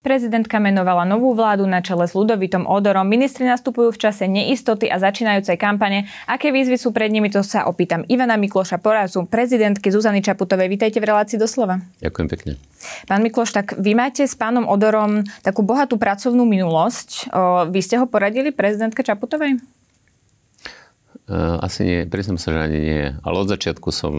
Prezidentka 0.00 0.56
menovala 0.56 1.04
novú 1.04 1.36
vládu 1.36 1.68
na 1.68 1.84
čele 1.84 2.08
s 2.08 2.16
Ludovitom 2.16 2.64
Odorom. 2.64 3.04
Ministri 3.04 3.44
nastupujú 3.44 3.92
v 3.92 4.00
čase 4.00 4.24
neistoty 4.24 4.88
a 4.88 4.96
začínajúcej 4.96 5.60
kampane. 5.60 6.08
Aké 6.24 6.48
výzvy 6.48 6.80
sú 6.80 6.88
pred 6.88 7.12
nimi, 7.12 7.28
to 7.28 7.44
sa 7.44 7.68
opýtam 7.68 8.08
Ivana 8.08 8.40
Mikloša, 8.40 8.80
poradcu 8.80 9.28
prezidentky 9.28 9.92
Zuzany 9.92 10.24
Čaputovej. 10.24 10.72
Vítajte 10.72 11.04
v 11.04 11.12
relácii 11.12 11.36
doslova. 11.36 11.84
Ďakujem 12.00 12.28
pekne. 12.32 12.52
Pán 13.04 13.20
Mikloš, 13.20 13.52
tak 13.52 13.76
vy 13.76 13.92
máte 13.92 14.24
s 14.24 14.32
pánom 14.32 14.64
Odorom 14.64 15.20
takú 15.44 15.60
bohatú 15.60 16.00
pracovnú 16.00 16.48
minulosť. 16.48 17.28
Vy 17.68 17.80
ste 17.84 18.00
ho 18.00 18.08
poradili 18.08 18.56
prezidentke 18.56 19.04
Čaputovej? 19.04 19.60
Eh, 21.30 21.56
asi 21.62 21.86
nie, 21.86 21.98
priznám 22.10 22.42
sa, 22.42 22.50
že 22.50 22.58
ani 22.58 22.78
nie. 22.82 23.04
Ale 23.22 23.36
od 23.38 23.46
začiatku 23.46 23.94
som 23.94 24.14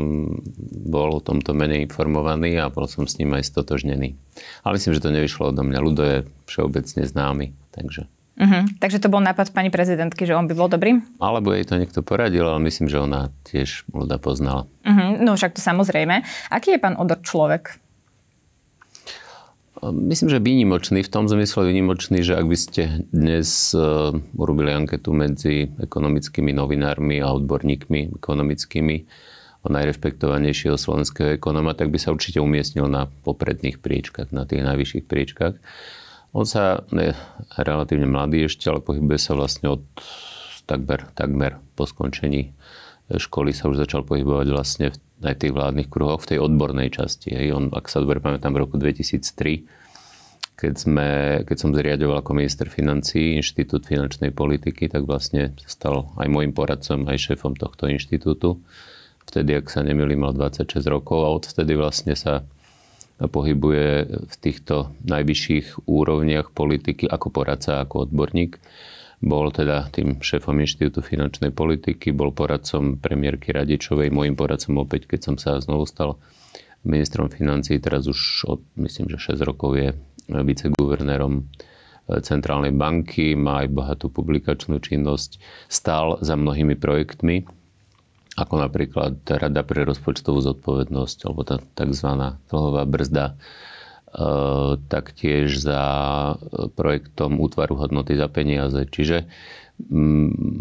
bol 0.87 1.19
o 1.19 1.21
tomto 1.21 1.51
menej 1.51 1.83
informovaný 1.83 2.55
a 2.55 2.71
bol 2.71 2.87
som 2.87 3.03
s 3.03 3.19
ním 3.19 3.35
aj 3.35 3.51
stotožnený. 3.51 4.15
Ale 4.63 4.79
myslím, 4.79 4.95
že 4.95 5.03
to 5.03 5.11
nevyšlo 5.11 5.51
odo 5.51 5.59
mňa. 5.67 5.79
Ludo 5.83 6.03
je 6.07 6.23
všeobecne 6.47 7.03
známy, 7.03 7.51
takže... 7.75 8.07
Uh-huh. 8.39 8.63
Takže 8.79 9.03
to 9.03 9.11
bol 9.11 9.19
nápad 9.19 9.51
pani 9.51 9.67
prezidentky, 9.67 10.23
že 10.23 10.39
on 10.39 10.47
by 10.47 10.55
bol 10.55 10.71
dobrý? 10.71 11.03
Alebo 11.19 11.51
jej 11.51 11.67
to 11.67 11.75
niekto 11.75 11.99
poradil, 11.99 12.47
ale 12.47 12.63
myslím, 12.63 12.87
že 12.87 13.03
ona 13.03 13.27
tiež 13.43 13.91
Luda 13.91 14.15
poznala. 14.15 14.71
Uh-huh. 14.87 15.19
No 15.19 15.35
však 15.35 15.59
to 15.59 15.61
samozrejme. 15.61 16.23
Aký 16.47 16.73
je 16.73 16.79
pán 16.79 16.95
Odor 16.95 17.19
človek? 17.19 17.75
Myslím, 19.81 20.29
že 20.29 20.37
výnimočný, 20.37 21.01
v 21.01 21.09
tom 21.09 21.25
zmysle 21.25 21.65
výnimočný, 21.73 22.21
že 22.21 22.37
ak 22.37 22.45
by 22.45 22.57
ste 22.57 23.01
dnes 23.09 23.73
e, 23.73 23.81
urobili 24.37 24.69
anketu 24.69 25.09
medzi 25.09 25.73
ekonomickými 25.81 26.53
novinármi 26.53 27.17
a 27.17 27.33
odborníkmi 27.33 28.13
ekonomickými 28.13 28.95
o 29.65 29.67
najrešpektovanejšieho 29.73 30.77
slovenského 30.77 31.33
ekonóma, 31.33 31.73
tak 31.73 31.89
by 31.89 31.97
sa 31.97 32.13
určite 32.13 32.37
umiestnil 32.37 32.85
na 32.85 33.09
popredných 33.25 33.81
priečkách, 33.81 34.29
na 34.29 34.45
tých 34.45 34.61
najvyšších 34.61 35.05
priečkách. 35.09 35.57
On 36.37 36.45
sa 36.45 36.85
je 36.93 37.17
relatívne 37.57 38.05
mladý 38.05 38.45
ešte, 38.45 38.69
ale 38.69 38.85
pohybuje 38.85 39.17
sa 39.17 39.33
vlastne 39.33 39.81
od 39.81 39.83
takmer, 40.69 41.09
takmer 41.17 41.57
po 41.73 41.89
skončení 41.89 42.53
školy 43.17 43.51
sa 43.51 43.67
už 43.67 43.83
začal 43.83 44.07
pohybovať 44.07 44.47
vlastne 44.51 44.87
v 44.91 44.97
aj 45.21 45.35
tých 45.37 45.53
vládnych 45.53 45.89
kruhoch 45.89 46.25
v 46.25 46.35
tej 46.35 46.39
odbornej 46.41 46.89
časti. 46.89 47.29
Hej. 47.33 47.53
On, 47.53 47.69
ak 47.69 47.85
sa 47.87 48.01
dobre 48.01 48.17
pamätám, 48.17 48.57
v 48.57 48.61
roku 48.65 48.75
2003, 48.81 50.57
keď, 50.57 50.73
sme, 50.77 51.09
keď 51.45 51.57
som 51.57 51.73
zriadoval 51.73 52.21
ako 52.21 52.37
minister 52.37 52.69
financí 52.69 53.37
Inštitút 53.37 53.89
finančnej 53.89 54.33
politiky, 54.33 54.89
tak 54.89 55.05
vlastne 55.05 55.53
stal 55.65 56.13
aj 56.17 56.27
môjim 56.29 56.53
poradcom, 56.53 57.05
aj 57.09 57.33
šéfom 57.33 57.57
tohto 57.57 57.89
inštitútu. 57.89 58.61
Vtedy, 59.25 59.57
ak 59.57 59.69
sa 59.69 59.85
nemýlim, 59.85 60.21
mal 60.21 60.33
26 60.33 60.81
rokov 60.89 61.25
a 61.25 61.33
odvtedy 61.33 61.73
vlastne 61.77 62.17
sa 62.17 62.45
pohybuje 63.21 63.85
v 64.25 64.35
týchto 64.41 64.89
najvyšších 65.05 65.85
úrovniach 65.85 66.49
politiky 66.53 67.05
ako 67.05 67.29
poradca, 67.29 67.81
ako 67.81 68.09
odborník. 68.09 68.57
Bol 69.21 69.53
teda 69.53 69.85
tým 69.93 70.17
šéfom 70.17 70.57
Inštitútu 70.57 71.05
finančnej 71.05 71.53
politiky, 71.53 72.09
bol 72.09 72.33
poradcom 72.33 72.97
premiérky 72.97 73.53
Radičovej, 73.53 74.09
môjim 74.09 74.33
poradcom 74.33 74.81
opäť, 74.81 75.05
keď 75.05 75.19
som 75.21 75.35
sa 75.37 75.61
znovu 75.61 75.85
stal 75.85 76.17
ministrom 76.81 77.29
financí. 77.29 77.77
Teraz 77.77 78.09
už 78.09 78.19
od, 78.49 78.61
myslím, 78.81 79.13
že 79.13 79.37
6 79.37 79.45
rokov 79.45 79.77
je 79.77 79.93
viceguvernérom 80.25 81.45
Centrálnej 82.09 82.73
banky, 82.73 83.37
má 83.37 83.61
aj 83.61 83.67
bohatú 83.71 84.09
publikačnú 84.09 84.81
činnosť, 84.81 85.37
stál 85.69 86.17
za 86.19 86.33
mnohými 86.33 86.73
projektmi, 86.75 87.45
ako 88.35 88.57
napríklad 88.57 89.21
Rada 89.29 89.61
pre 89.61 89.85
rozpočtovú 89.85 90.41
zodpovednosť, 90.41 91.17
alebo 91.29 91.45
tá 91.45 91.61
tzv. 91.61 92.09
dlhová 92.49 92.83
brzda 92.89 93.37
taktiež 94.91 95.55
za 95.55 95.83
projektom 96.75 97.39
útvaru 97.39 97.79
hodnoty 97.79 98.19
za 98.19 98.27
peniaze. 98.27 98.83
Čiže 98.83 99.27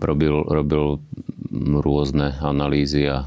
robil, 0.00 0.36
robil 0.46 1.00
rôzne 1.82 2.38
analýzy 2.38 3.10
a 3.10 3.26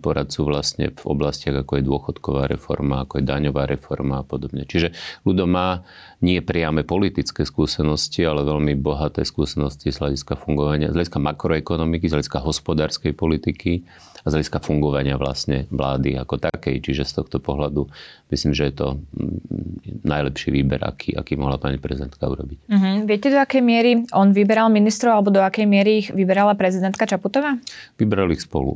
poradcu 0.00 0.40
vlastne 0.42 0.90
v 0.90 1.04
oblastiach, 1.04 1.62
ako 1.62 1.72
je 1.78 1.86
dôchodková 1.86 2.42
reforma, 2.48 3.04
ako 3.04 3.20
je 3.20 3.28
daňová 3.28 3.68
reforma 3.68 4.20
a 4.20 4.24
podobne. 4.26 4.64
Čiže 4.64 4.96
ľudo 5.22 5.44
má 5.46 5.84
nie 6.24 6.40
priame 6.40 6.82
politické 6.82 7.46
skúsenosti, 7.46 8.24
ale 8.24 8.42
veľmi 8.42 8.74
bohaté 8.80 9.22
skúsenosti 9.22 9.92
z 9.92 10.00
hľadiska 10.00 10.34
fungovania, 10.40 10.90
z 10.90 10.96
hľadiska 10.96 11.20
makroekonomiky, 11.20 12.08
z 12.08 12.14
hľadiska 12.18 12.38
hospodárskej 12.42 13.12
politiky 13.14 13.84
a 14.20 14.26
z 14.28 14.32
hľadiska 14.36 14.58
fungovania 14.60 15.16
vlastne 15.16 15.64
vlády 15.72 16.16
ako 16.16 16.40
takej. 16.40 16.80
Čiže 16.84 17.08
z 17.08 17.12
tohto 17.24 17.38
pohľadu 17.40 17.88
myslím, 18.32 18.52
že 18.52 18.68
je 18.68 18.74
to 18.76 18.88
mm, 19.16 20.04
najlepší 20.04 20.48
výber, 20.52 20.80
aký, 20.84 21.16
aký 21.16 21.40
mohla 21.40 21.56
pani 21.56 21.80
prezidentka 21.80 22.28
urobiť. 22.28 22.58
Uh-huh. 22.68 22.96
Viete, 23.08 23.32
do 23.32 23.40
akej 23.40 23.62
miery 23.64 24.04
on 24.12 24.36
vyberal 24.36 24.68
ministrov, 24.90 25.22
alebo 25.22 25.30
do 25.30 25.38
akej 25.38 25.70
miery 25.70 26.02
ich 26.02 26.08
vyberala 26.10 26.58
prezidentka 26.58 27.06
Čaputová? 27.06 27.62
Vyberali 27.94 28.34
ich 28.34 28.42
spolu. 28.42 28.74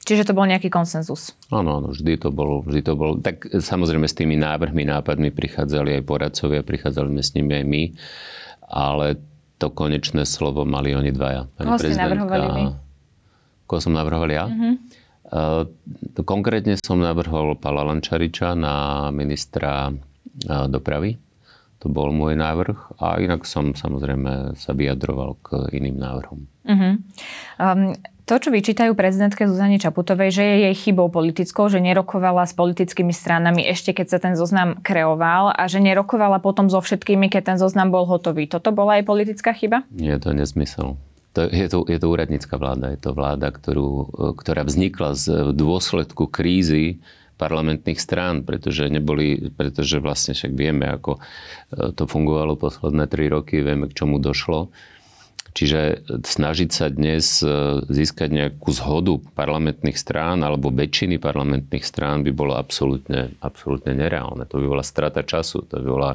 Čiže 0.00 0.32
to 0.32 0.32
bol 0.32 0.48
nejaký 0.48 0.72
konsenzus. 0.72 1.36
Áno, 1.52 1.76
áno, 1.76 1.92
vždy 1.92 2.16
to 2.16 2.32
bolo. 2.32 2.64
Vždy 2.64 2.80
to 2.80 2.96
bolo. 2.96 3.20
Tak 3.20 3.52
samozrejme 3.52 4.08
s 4.08 4.16
tými 4.16 4.40
návrhmi, 4.40 4.88
nápadmi 4.88 5.28
prichádzali 5.28 6.00
aj 6.00 6.02
poradcovia, 6.08 6.64
prichádzali 6.64 7.12
sme 7.12 7.20
s 7.20 7.30
nimi 7.36 7.52
aj 7.52 7.64
my, 7.68 7.82
ale 8.72 9.20
to 9.60 9.68
konečné 9.68 10.24
slovo 10.24 10.64
mali 10.64 10.96
oni 10.96 11.12
dvaja. 11.12 11.52
Pani 11.52 11.68
Koho 11.68 11.76
ste 11.76 12.00
navrhovali 12.00 12.46
vy? 12.48 12.64
Koho 13.68 13.80
som 13.84 13.92
navrhoval 13.92 14.30
ja? 14.32 14.48
Uh-huh. 14.48 14.74
Uh, 15.30 15.62
konkrétne 16.24 16.80
som 16.80 16.96
navrhol 16.96 17.60
Pala 17.60 17.84
Lančariča 17.84 18.56
na 18.56 19.06
ministra 19.12 19.92
uh, 19.92 20.64
dopravy. 20.64 21.20
To 21.80 21.88
bol 21.88 22.12
môj 22.12 22.36
návrh. 22.36 23.00
A 23.00 23.16
inak 23.20 23.48
som 23.48 23.72
samozrejme 23.72 24.56
sa 24.56 24.76
vyjadroval 24.76 25.40
k 25.40 25.48
iným 25.72 25.96
návrhom. 25.96 26.44
Uh-huh. 26.68 27.00
Um, 27.56 27.96
to, 28.30 28.38
čo 28.38 28.54
vyčítajú 28.54 28.94
prezidentke 28.94 29.42
Zuzane 29.50 29.82
Čaputovej, 29.82 30.30
že 30.30 30.44
je 30.46 30.56
jej 30.70 30.74
chybou 30.78 31.10
politickou, 31.10 31.66
že 31.66 31.82
nerokovala 31.82 32.46
s 32.46 32.54
politickými 32.54 33.10
stranami 33.10 33.66
ešte 33.66 33.90
keď 33.90 34.06
sa 34.06 34.18
ten 34.22 34.38
zoznam 34.38 34.78
kreoval 34.86 35.50
a 35.50 35.66
že 35.66 35.82
nerokovala 35.82 36.38
potom 36.38 36.70
so 36.70 36.78
všetkými, 36.78 37.26
keď 37.26 37.42
ten 37.42 37.58
zoznam 37.58 37.90
bol 37.90 38.06
hotový. 38.06 38.46
Toto 38.46 38.70
bola 38.70 39.02
aj 39.02 39.08
politická 39.10 39.50
chyba? 39.50 39.82
Nie, 39.90 40.22
to 40.22 40.30
nezmysel. 40.30 40.94
To, 41.34 41.46
je, 41.46 41.66
to, 41.66 41.82
je 41.90 41.98
to 41.98 42.06
úradnícka 42.06 42.54
vláda. 42.54 42.94
Je 42.94 43.02
to 43.02 43.10
vláda, 43.18 43.50
ktorú, 43.50 44.14
ktorá 44.38 44.62
vznikla 44.62 45.18
z 45.18 45.50
dôsledku 45.50 46.30
krízy 46.30 47.02
parlamentných 47.40 47.96
strán, 47.96 48.44
pretože 48.44 48.92
neboli, 48.92 49.48
pretože 49.48 49.96
vlastne 49.96 50.36
však 50.36 50.52
vieme, 50.52 50.84
ako 50.92 51.16
e, 51.16 51.20
to 51.96 52.04
fungovalo 52.04 52.60
posledné 52.60 53.08
tri 53.08 53.32
roky, 53.32 53.64
vieme, 53.64 53.88
k 53.88 53.96
čomu 54.04 54.20
došlo. 54.20 54.68
Čiže 55.50 56.06
snažiť 56.20 56.70
sa 56.70 56.92
dnes 56.92 57.40
e, 57.40 57.80
získať 57.88 58.28
nejakú 58.28 58.70
zhodu 58.70 59.16
parlamentných 59.32 59.96
strán 59.96 60.44
alebo 60.44 60.68
väčšiny 60.68 61.16
parlamentných 61.16 61.82
strán 61.82 62.20
by 62.22 62.30
bolo 62.36 62.54
absolútne, 62.60 63.32
absolútne 63.40 63.96
nereálne. 63.96 64.44
To 64.44 64.60
by 64.60 64.66
bola 64.68 64.84
strata 64.84 65.24
času, 65.24 65.64
to 65.64 65.80
by 65.80 65.88
bola, 65.88 66.10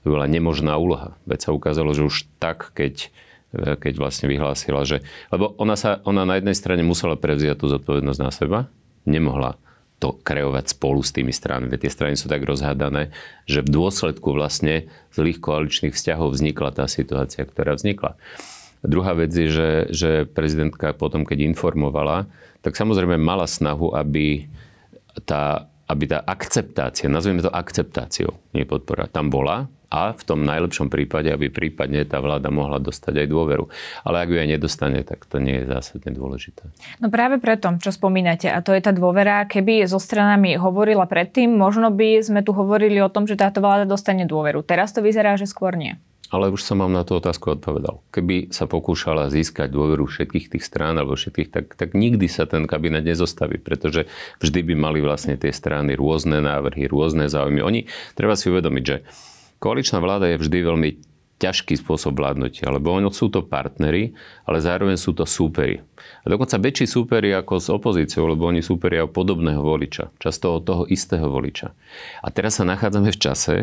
to 0.00 0.10
by 0.10 0.10
bola 0.16 0.26
nemožná 0.26 0.74
úloha. 0.80 1.14
Veď 1.28 1.46
sa 1.46 1.50
ukázalo, 1.52 1.92
že 1.92 2.08
už 2.08 2.26
tak, 2.40 2.72
keď 2.72 3.12
keď 3.50 3.98
vlastne 3.98 4.30
vyhlásila, 4.30 4.86
že... 4.86 5.02
Lebo 5.34 5.58
ona, 5.58 5.74
sa, 5.74 5.98
ona 6.06 6.22
na 6.22 6.38
jednej 6.38 6.54
strane 6.54 6.86
musela 6.86 7.18
prevziať 7.18 7.58
tú 7.58 7.66
zodpovednosť 7.66 8.20
na 8.22 8.30
seba, 8.30 8.58
nemohla 9.02 9.58
to 10.00 10.16
kreovať 10.16 10.72
spolu 10.72 11.04
s 11.04 11.12
tými 11.12 11.30
stranami. 11.30 11.68
Tie 11.76 11.92
strany 11.92 12.16
sú 12.16 12.26
tak 12.32 12.40
rozhádané, 12.42 13.12
že 13.44 13.60
v 13.60 13.68
dôsledku 13.68 14.32
vlastne 14.32 14.88
zlých 15.12 15.44
koaličných 15.44 15.92
vzťahov 15.92 16.32
vznikla 16.32 16.72
tá 16.72 16.88
situácia, 16.88 17.44
ktorá 17.44 17.76
vznikla. 17.76 18.16
Druhá 18.80 19.12
vec 19.12 19.28
je, 19.36 19.52
že, 19.52 19.70
že 19.92 20.10
prezidentka 20.24 20.96
potom, 20.96 21.28
keď 21.28 21.44
informovala, 21.44 22.32
tak 22.64 22.80
samozrejme 22.80 23.20
mala 23.20 23.44
snahu, 23.44 23.92
aby 23.92 24.48
tá, 25.28 25.68
aby 25.84 26.04
tá 26.08 26.24
akceptácia, 26.24 27.12
nazvime 27.12 27.44
to 27.44 27.52
akceptáciou, 27.52 28.40
nie 28.56 28.64
podpora, 28.64 29.04
tam 29.04 29.28
bola, 29.28 29.68
a 29.90 30.14
v 30.14 30.22
tom 30.22 30.46
najlepšom 30.46 30.86
prípade, 30.86 31.34
aby 31.34 31.50
prípadne 31.50 32.06
tá 32.06 32.22
vláda 32.22 32.46
mohla 32.48 32.78
dostať 32.78 33.26
aj 33.26 33.28
dôveru. 33.28 33.66
Ale 34.06 34.22
ak 34.22 34.28
ju 34.30 34.38
aj 34.38 34.48
nedostane, 34.54 35.02
tak 35.02 35.26
to 35.26 35.42
nie 35.42 35.60
je 35.60 35.64
zásadne 35.66 36.14
dôležité. 36.14 36.70
No 37.02 37.10
práve 37.10 37.42
preto, 37.42 37.74
čo 37.82 37.90
spomínate, 37.90 38.46
a 38.46 38.62
to 38.62 38.70
je 38.70 38.86
tá 38.86 38.94
dôvera, 38.94 39.50
keby 39.50 39.90
so 39.90 39.98
stranami 39.98 40.54
hovorila 40.54 41.10
predtým, 41.10 41.50
možno 41.50 41.90
by 41.90 42.22
sme 42.22 42.46
tu 42.46 42.54
hovorili 42.54 43.02
o 43.02 43.10
tom, 43.10 43.26
že 43.26 43.34
táto 43.34 43.58
vláda 43.58 43.82
dostane 43.82 44.22
dôveru. 44.30 44.62
Teraz 44.62 44.94
to 44.94 45.02
vyzerá, 45.02 45.34
že 45.34 45.50
skôr 45.50 45.74
nie. 45.74 45.98
Ale 46.30 46.46
už 46.46 46.62
som 46.62 46.78
vám 46.78 46.94
na 46.94 47.02
tú 47.02 47.18
otázku 47.18 47.58
odpovedal. 47.58 48.06
Keby 48.14 48.54
sa 48.54 48.70
pokúšala 48.70 49.34
získať 49.34 49.66
dôveru 49.66 50.06
všetkých 50.06 50.54
tých 50.54 50.62
strán 50.62 50.94
alebo 50.94 51.18
všetkých, 51.18 51.50
tak, 51.50 51.74
tak 51.74 51.98
nikdy 51.98 52.30
sa 52.30 52.46
ten 52.46 52.70
kabinet 52.70 53.02
nezostaví, 53.02 53.58
pretože 53.58 54.06
vždy 54.38 54.62
by 54.62 54.74
mali 54.78 55.02
vlastne 55.02 55.34
tie 55.34 55.50
strany 55.50 55.98
rôzne 55.98 56.38
návrhy, 56.38 56.86
rôzne 56.86 57.26
záujmy. 57.26 57.66
Oni, 57.66 57.80
treba 58.14 58.38
si 58.38 58.46
uvedomiť, 58.46 58.84
že 58.86 58.96
Koaličná 59.60 60.00
vláda 60.00 60.24
je 60.32 60.40
vždy 60.40 60.58
veľmi 60.64 60.90
ťažký 61.40 61.76
spôsob 61.80 62.16
vládnutia, 62.16 62.68
lebo 62.68 62.92
oni 62.92 63.08
sú 63.12 63.32
to 63.32 63.44
partnery, 63.44 64.12
ale 64.44 64.60
zároveň 64.60 64.96
sú 64.96 65.16
to 65.16 65.24
súperi. 65.24 65.80
A 66.24 66.26
dokonca 66.28 66.60
väčší 66.60 66.88
súperi 66.88 67.32
ako 67.32 67.60
s 67.60 67.68
opozíciou, 67.72 68.28
lebo 68.28 68.48
oni 68.48 68.60
súperia 68.60 69.04
o 69.04 69.12
podobného 69.12 69.60
voliča, 69.60 70.12
často 70.20 70.56
od 70.56 70.64
toho 70.64 70.82
istého 70.88 71.28
voliča. 71.28 71.72
A 72.20 72.28
teraz 72.28 72.60
sa 72.60 72.68
nachádzame 72.68 73.12
v 73.12 73.20
čase, 73.20 73.54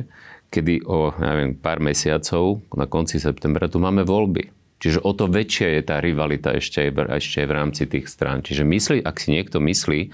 kedy 0.49 0.85
o 0.89 1.13
neviem, 1.17 1.53
pár 1.53 1.77
mesiacov, 1.81 2.65
na 2.73 2.89
konci 2.89 3.21
septembra, 3.21 3.69
tu 3.69 3.77
máme 3.77 4.01
voľby. 4.05 4.53
Čiže 4.77 5.01
o 5.01 5.09
to 5.17 5.25
väčšia 5.25 5.77
je 5.77 5.81
tá 5.81 5.97
rivalita 5.97 6.53
ešte 6.53 6.85
aj, 6.85 7.17
ešte 7.17 7.41
aj 7.41 7.47
v 7.49 7.55
rámci 7.57 7.83
tých 7.89 8.05
strán. 8.05 8.45
Čiže 8.45 8.61
myslí, 8.61 9.01
ak 9.01 9.17
si 9.17 9.33
niekto 9.33 9.57
myslí, 9.57 10.13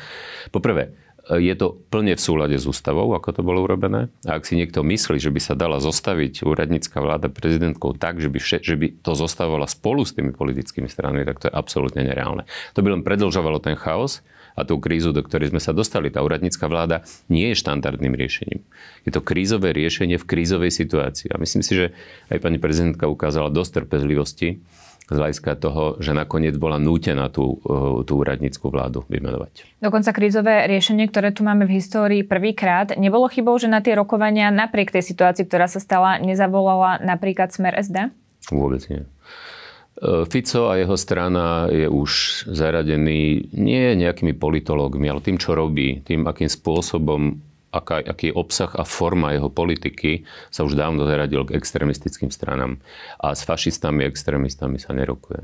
poprvé, 0.56 0.95
je 1.24 1.56
to 1.56 1.80
plne 1.88 2.12
v 2.12 2.22
súlade 2.22 2.60
s 2.60 2.68
ústavou, 2.68 3.16
ako 3.16 3.40
to 3.40 3.42
bolo 3.48 3.64
urobené. 3.64 4.12
A 4.28 4.36
ak 4.36 4.44
si 4.44 4.60
niekto 4.60 4.84
myslí, 4.84 5.24
že 5.24 5.31
by 5.31 5.40
sa 5.40 5.56
dala 5.56 5.80
zostaviť 5.80 6.44
úradnícka 6.44 7.00
vláda 7.00 7.31
prezidentkou 7.31 7.96
tak, 7.96 8.20
že 8.20 8.28
by, 8.28 8.40
vše, 8.44 8.60
že 8.60 8.75
by 8.75 9.00
to 9.00 9.16
zostavovala 9.16 9.64
spolu 9.72 10.04
s 10.04 10.12
tými 10.12 10.36
politickými 10.36 10.92
stranami, 10.92 11.24
tak 11.24 11.40
to 11.40 11.48
je 11.48 11.56
absolútne 11.56 12.04
nereálne. 12.04 12.44
To 12.75 12.84
by 12.84 13.00
len 13.00 13.08
predlžovalo 13.08 13.64
ten 13.64 13.80
chaos 13.80 14.20
a 14.54 14.68
tú 14.68 14.78
krízu, 14.84 15.16
do 15.16 15.24
ktorej 15.24 15.56
sme 15.56 15.64
sa 15.64 15.72
dostali. 15.72 16.12
Tá 16.12 16.20
úradnícka 16.20 16.68
vláda 16.68 17.08
nie 17.31 17.56
je 17.56 17.62
štandardným 17.64 18.14
riešením. 18.14 18.60
Je 19.08 19.12
to 19.16 19.24
krízové 19.24 19.72
riešenie 19.72 20.19
v 20.19 20.28
krízovej 20.28 20.76
situácii. 20.76 21.31
A 21.31 21.40
myslím 21.40 21.64
si, 21.64 21.74
že 21.74 21.86
aj 22.30 22.44
pani 22.44 22.60
prezidentka 22.60 23.08
ukázala 23.08 23.48
dosť 23.48 23.81
trpezlivosti 23.81 24.60
z 25.10 25.18
hľadiska 25.20 25.60
toho, 25.60 26.00
že 26.00 26.16
nakoniec 26.16 26.56
bola 26.56 26.80
nútená 26.80 27.28
tú, 27.28 27.60
eh, 27.60 28.08
tú 28.08 28.24
úradnícku 28.24 28.64
vládu 28.72 29.04
vymenovať. 29.12 29.84
Dokonca 29.84 30.16
krízové 30.16 30.64
riešenie, 30.68 31.12
ktoré 31.12 31.36
tu 31.36 31.44
máme 31.44 31.68
v 31.68 31.76
histórii 31.78 32.22
prvýkrát, 32.24 32.96
nebolo 32.96 33.28
chybou, 33.28 33.60
že 33.60 33.68
na 33.68 33.84
tie 33.84 34.00
rokovania 34.00 34.48
napriek 34.50 34.96
tej 34.96 35.04
situácii, 35.04 35.44
ktorá 35.44 35.68
sa 35.68 35.84
stala, 35.84 36.20
nezavolala 36.24 37.04
napríklad 37.04 37.52
Smer 37.52 37.76
SD? 37.76 38.10
Vôbec 38.52 38.84
nie. 38.88 39.04
Eh, 40.04 40.26
Fico 40.26 40.72
a 40.72 40.80
jeho 40.80 40.98
strana 40.98 41.70
je 41.70 41.86
už 41.86 42.44
zaradený 42.50 43.54
nie 43.54 43.94
nejakými 43.94 44.34
politológmi, 44.34 45.06
ale 45.06 45.22
tým, 45.22 45.38
čo 45.38 45.54
robí, 45.54 46.02
tým, 46.02 46.26
akým 46.26 46.50
spôsobom 46.50 47.38
aká, 47.74 48.06
aký 48.06 48.30
obsah 48.30 48.70
a 48.78 48.86
forma 48.86 49.34
jeho 49.34 49.50
politiky 49.50 50.24
sa 50.54 50.62
už 50.62 50.78
dávno 50.78 51.10
zaradil 51.10 51.50
k 51.50 51.58
extremistickým 51.58 52.30
stranám. 52.30 52.78
A 53.18 53.34
s 53.34 53.42
fašistami 53.42 54.06
a 54.06 54.10
extrémistami 54.14 54.78
sa 54.78 54.94
nerokuje. 54.94 55.44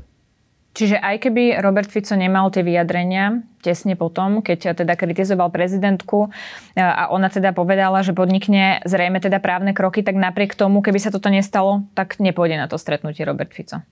Čiže 0.70 1.02
aj 1.02 1.26
keby 1.26 1.58
Robert 1.58 1.90
Fico 1.90 2.14
nemal 2.14 2.46
tie 2.54 2.62
vyjadrenia 2.62 3.42
tesne 3.58 3.98
potom, 3.98 4.38
keď 4.38 4.78
teda 4.78 4.94
kritizoval 4.94 5.50
prezidentku 5.50 6.30
e, 6.72 6.80
a 6.80 7.10
ona 7.10 7.26
teda 7.26 7.50
povedala, 7.50 8.06
že 8.06 8.14
podnikne 8.14 8.78
zrejme 8.86 9.18
teda 9.18 9.42
právne 9.42 9.74
kroky, 9.74 10.06
tak 10.06 10.14
napriek 10.14 10.54
tomu, 10.54 10.78
keby 10.80 11.02
sa 11.02 11.10
toto 11.10 11.26
nestalo, 11.26 11.84
tak 11.98 12.22
nepôjde 12.22 12.56
na 12.56 12.70
to 12.70 12.78
stretnutie 12.78 13.26
Robert 13.26 13.50
Fico. 13.50 13.82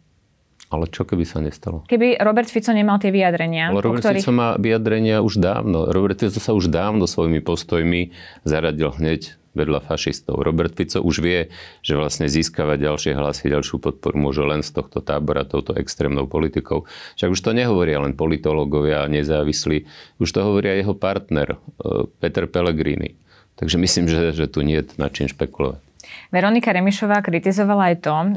Ale 0.68 0.84
čo 0.92 1.08
keby 1.08 1.24
sa 1.24 1.40
nestalo? 1.40 1.88
Keby 1.88 2.20
Robert 2.20 2.52
Fico 2.52 2.76
nemal 2.76 3.00
tie 3.00 3.08
vyjadrenia. 3.08 3.72
Ale 3.72 3.80
Robert 3.80 4.04
ktorých... 4.04 4.20
Fico 4.20 4.36
má 4.36 4.52
vyjadrenia 4.60 5.24
už 5.24 5.40
dávno. 5.40 5.88
Robert 5.88 6.20
Fico 6.20 6.36
sa 6.36 6.52
už 6.52 6.68
dávno 6.68 7.08
svojimi 7.08 7.40
postojmi 7.40 8.12
zaradil 8.44 8.92
hneď 8.92 9.38
vedľa 9.56 9.80
fašistov. 9.82 10.44
Robert 10.44 10.76
Fico 10.76 11.00
už 11.00 11.24
vie, 11.24 11.48
že 11.80 11.96
vlastne 11.96 12.28
získavať 12.28 12.78
ďalšie 12.84 13.12
hlasy, 13.16 13.50
ďalšiu 13.50 13.80
podporu 13.80 14.20
môže 14.20 14.44
len 14.44 14.60
z 14.60 14.76
tohto 14.76 15.00
tábora, 15.00 15.48
touto 15.48 15.72
extrémnou 15.74 16.28
politikou. 16.28 16.84
Však 17.16 17.32
už 17.32 17.40
to 17.40 17.50
nehovoria 17.56 17.98
len 17.98 18.14
politológovia 18.14 19.02
a 19.02 19.10
nezávislí, 19.10 19.88
už 20.20 20.28
to 20.28 20.40
hovoria 20.44 20.78
jeho 20.78 20.92
partner 20.92 21.56
e, 21.56 22.06
Peter 22.20 22.46
Pellegrini. 22.46 23.18
Takže 23.58 23.80
myslím, 23.80 24.06
že, 24.06 24.36
že 24.36 24.46
tu 24.46 24.62
nie 24.62 24.78
je 24.78 24.94
na 25.00 25.10
čím 25.10 25.26
špekulovať. 25.26 25.87
Veronika 26.28 26.72
Remišová 26.72 27.24
kritizovala 27.24 27.92
aj 27.92 27.96
to, 28.04 28.16
eh, 28.16 28.30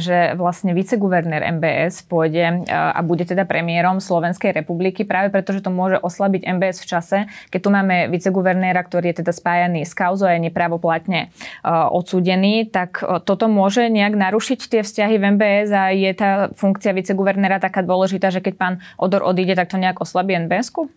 že 0.00 0.18
vlastne 0.34 0.72
viceguvernér 0.72 1.44
MBS 1.60 2.04
pôjde 2.08 2.44
eh, 2.44 2.70
a 2.70 3.00
bude 3.04 3.28
teda 3.28 3.44
premiérom 3.44 4.00
Slovenskej 4.00 4.56
republiky 4.56 5.04
práve 5.04 5.28
preto, 5.28 5.52
že 5.52 5.64
to 5.64 5.70
môže 5.72 6.00
oslabiť 6.00 6.46
MBS 6.46 6.82
v 6.82 6.86
čase, 6.86 7.18
keď 7.52 7.60
tu 7.60 7.70
máme 7.72 7.96
viceguvernéra, 8.08 8.80
ktorý 8.84 9.12
je 9.12 9.24
teda 9.24 9.32
spájaný 9.32 9.84
s 9.84 9.92
kauzou 9.92 10.28
a 10.28 10.34
je 10.36 10.48
nepravoplatne 10.48 11.28
eh, 11.28 11.88
odsúdený, 11.92 12.68
tak 12.72 12.98
toto 13.24 13.46
môže 13.46 13.86
nejak 13.88 14.16
narušiť 14.16 14.60
tie 14.68 14.80
vzťahy 14.82 15.14
v 15.20 15.24
MBS 15.36 15.68
a 15.72 15.92
je 15.92 16.10
tá 16.16 16.30
funkcia 16.52 16.96
viceguvernéra 16.96 17.62
taká 17.62 17.84
dôležitá, 17.84 18.32
že 18.32 18.42
keď 18.42 18.54
pán 18.56 18.74
Odor 18.96 19.22
odíde, 19.22 19.54
tak 19.54 19.70
to 19.70 19.80
nejak 19.80 20.00
oslabí 20.02 20.34
NBS-ku? 20.34 20.88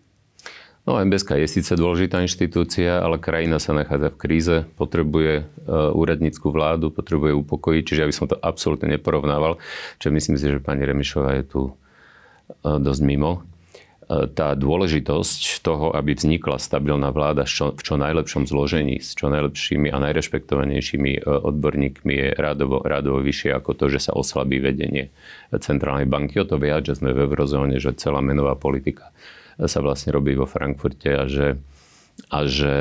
No, 0.88 0.96
MBSK 0.96 1.44
je 1.44 1.60
síce 1.60 1.72
dôležitá 1.76 2.24
inštitúcia, 2.24 3.04
ale 3.04 3.20
krajina 3.20 3.60
sa 3.60 3.76
nachádza 3.76 4.08
v 4.08 4.16
kríze, 4.16 4.56
potrebuje 4.80 5.32
e, 5.38 5.44
úradnícku 5.92 6.48
vládu, 6.48 6.88
potrebuje 6.88 7.36
upokojiť, 7.36 7.82
čiže 7.84 8.00
ja 8.00 8.08
by 8.08 8.14
som 8.16 8.26
to 8.32 8.40
absolútne 8.40 8.88
neporovnával. 8.88 9.60
Čiže 10.00 10.16
myslím 10.16 10.36
si, 10.40 10.46
že 10.48 10.64
pani 10.64 10.88
Remišová 10.88 11.36
je 11.36 11.44
tu 11.44 11.62
e, 11.68 11.72
dosť 12.64 13.02
mimo. 13.04 13.44
E, 14.08 14.24
tá 14.32 14.56
dôležitosť 14.56 15.60
toho, 15.60 15.92
aby 15.92 16.16
vznikla 16.16 16.56
stabilná 16.56 17.12
vláda 17.12 17.44
v 17.44 17.80
čo 17.84 18.00
najlepšom 18.00 18.48
zložení, 18.48 19.04
s 19.04 19.12
čo 19.12 19.28
najlepšími 19.28 19.92
a 19.92 20.00
najrešpektovanejšími 20.00 21.28
odborníkmi 21.28 22.14
je 22.16 22.28
rádovo, 22.40 22.80
rádovo 22.80 23.20
vyššie 23.20 23.52
ako 23.52 23.76
to, 23.76 23.92
že 23.92 24.08
sa 24.08 24.16
oslabí 24.16 24.64
vedenie 24.64 25.12
centrálnej 25.52 26.08
banky. 26.08 26.40
O 26.40 26.48
to 26.48 26.56
viac, 26.56 26.88
že 26.88 26.96
sme 26.96 27.12
v 27.12 27.28
eurozóne, 27.28 27.76
že 27.76 27.92
celá 28.00 28.24
menová 28.24 28.56
politika 28.56 29.12
sa 29.66 29.80
vlastne 29.84 30.14
robí 30.14 30.32
vo 30.38 30.48
Frankfurte 30.48 31.10
a 31.12 31.24
že, 31.28 31.60
a 32.32 32.38
že 32.48 32.74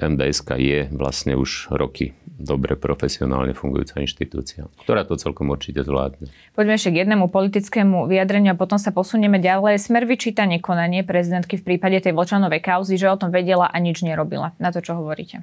MBSK 0.00 0.48
je 0.60 0.80
vlastne 0.92 1.38
už 1.38 1.72
roky 1.72 2.12
dobre 2.38 2.78
profesionálne 2.78 3.50
fungujúca 3.50 3.98
inštitúcia, 3.98 4.70
ktorá 4.86 5.02
to 5.02 5.18
celkom 5.18 5.50
určite 5.50 5.82
zvládne. 5.82 6.30
Poďme 6.54 6.78
ešte 6.78 6.94
k 6.94 7.02
jednému 7.02 7.26
politickému 7.34 8.06
vyjadreniu 8.06 8.54
a 8.54 8.56
potom 8.56 8.78
sa 8.78 8.94
posunieme 8.94 9.42
ďalej. 9.42 9.82
Smer 9.82 10.06
vyčíta 10.06 10.46
nekonanie 10.46 11.02
prezidentky 11.02 11.58
v 11.58 11.74
prípade 11.74 11.98
tej 11.98 12.14
Vlčanovej 12.14 12.62
kauzy, 12.62 12.94
že 12.94 13.10
o 13.10 13.18
tom 13.18 13.34
vedela 13.34 13.66
a 13.66 13.76
nič 13.82 14.06
nerobila. 14.06 14.54
Na 14.62 14.70
to, 14.70 14.78
čo 14.78 14.94
hovoríte? 14.94 15.42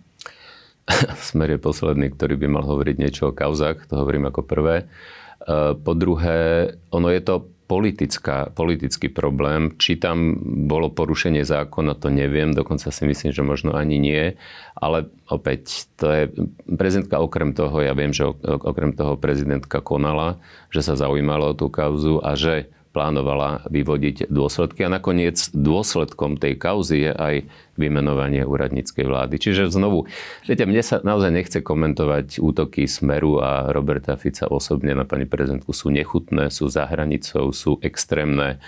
Smer 1.30 1.60
je 1.60 1.60
posledný, 1.60 2.16
ktorý 2.16 2.40
by 2.40 2.48
mal 2.48 2.64
hovoriť 2.64 2.96
niečo 2.96 3.24
o 3.30 3.36
kauzách, 3.36 3.92
to 3.92 4.00
hovorím 4.00 4.32
ako 4.32 4.48
prvé. 4.48 4.76
E, 4.80 5.76
po 5.76 5.92
druhé, 5.92 6.72
ono 6.96 7.12
je 7.12 7.22
to 7.22 7.52
politická, 7.66 8.54
politický 8.54 9.10
problém. 9.10 9.74
Či 9.82 9.98
tam 9.98 10.38
bolo 10.70 10.94
porušenie 10.94 11.42
zákona, 11.42 11.98
to 11.98 12.14
neviem, 12.14 12.54
dokonca 12.54 12.94
si 12.94 13.04
myslím, 13.10 13.32
že 13.34 13.42
možno 13.42 13.74
ani 13.74 13.98
nie. 13.98 14.38
Ale 14.78 15.10
opäť, 15.26 15.90
to 15.98 16.06
je 16.10 16.24
prezidentka 16.70 17.18
okrem 17.18 17.58
toho, 17.58 17.82
ja 17.82 17.98
viem, 17.98 18.14
že 18.14 18.30
okrem 18.46 18.94
toho 18.94 19.18
prezidentka 19.18 19.82
konala, 19.82 20.38
že 20.70 20.86
sa 20.86 20.94
zaujímala 20.94 21.52
o 21.52 21.58
tú 21.58 21.74
kauzu 21.74 22.22
a 22.22 22.38
že 22.38 22.70
plánovala 22.96 23.68
vyvodiť 23.68 24.32
dôsledky. 24.32 24.88
A 24.88 24.94
nakoniec 24.96 25.52
dôsledkom 25.52 26.40
tej 26.40 26.56
kauzy 26.56 27.12
je 27.12 27.12
aj 27.12 27.36
vymenovanie 27.76 28.48
úradníckej 28.48 29.04
vlády. 29.04 29.36
Čiže 29.36 29.68
znovu, 29.68 30.08
viete, 30.48 30.64
mne 30.64 30.80
sa 30.80 31.04
naozaj 31.04 31.32
nechce 31.36 31.60
komentovať 31.60 32.40
útoky 32.40 32.88
Smeru 32.88 33.44
a 33.44 33.68
Roberta 33.76 34.16
Fica 34.16 34.48
osobne 34.48 34.96
na 34.96 35.04
pani 35.04 35.28
prezidentku. 35.28 35.76
Sú 35.76 35.92
nechutné, 35.92 36.48
sú 36.48 36.72
za 36.72 36.88
hranicou, 36.88 37.52
sú 37.52 37.84
extrémne 37.84 38.64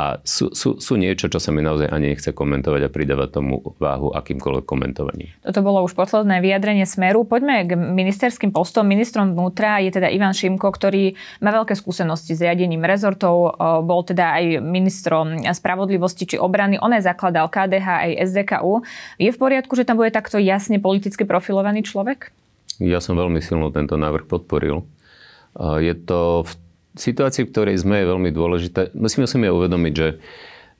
a 0.00 0.24
sú, 0.24 0.48
sú, 0.56 0.80
sú 0.80 0.96
niečo, 0.96 1.28
čo 1.28 1.36
sa 1.36 1.52
mi 1.52 1.60
naozaj 1.60 1.92
ani 1.92 2.16
nechce 2.16 2.32
komentovať 2.32 2.88
a 2.88 2.92
pridávať 2.92 3.36
tomu 3.36 3.60
váhu 3.76 4.16
akýmkoľvek 4.16 4.64
komentovaním. 4.64 5.28
Toto 5.44 5.60
bolo 5.60 5.84
už 5.84 5.92
posledné 5.92 6.40
vyjadrenie 6.40 6.88
Smeru. 6.88 7.28
Poďme 7.28 7.68
k 7.68 7.76
ministerským 7.76 8.48
postom. 8.48 8.88
Ministrom 8.88 9.36
vnútra 9.36 9.76
je 9.84 9.92
teda 9.92 10.08
Ivan 10.08 10.32
Šimko, 10.32 10.72
ktorý 10.72 11.12
má 11.44 11.52
veľké 11.52 11.76
skúsenosti 11.76 12.32
s 12.32 12.40
riadením 12.40 12.80
rezortov. 12.80 13.60
Bol 13.84 14.00
teda 14.08 14.40
aj 14.40 14.64
ministrom 14.64 15.36
spravodlivosti 15.44 16.24
či 16.24 16.36
obrany. 16.40 16.80
On 16.80 16.88
aj 16.88 17.04
zakladal 17.04 17.52
KDH 17.52 17.88
aj 18.08 18.10
SDKU. 18.32 18.80
Je 19.20 19.28
v 19.28 19.36
poriadku, 19.36 19.76
že 19.76 19.84
tam 19.84 20.00
bude 20.00 20.08
takto 20.08 20.40
jasne 20.40 20.80
politicky 20.80 21.28
profilovaný 21.28 21.84
človek? 21.84 22.32
Ja 22.80 23.04
som 23.04 23.20
veľmi 23.20 23.44
silno 23.44 23.68
tento 23.68 24.00
návrh 24.00 24.24
podporil. 24.24 24.88
Je 25.60 25.92
to 25.92 26.48
v 26.48 26.52
situácii, 26.96 27.46
v 27.46 27.52
ktorej 27.52 27.76
sme, 27.82 28.02
je 28.02 28.10
veľmi 28.10 28.30
dôležité. 28.34 28.94
My 28.96 29.06
si 29.06 29.22
musíme 29.22 29.50
uvedomiť, 29.50 29.94
že 29.94 30.08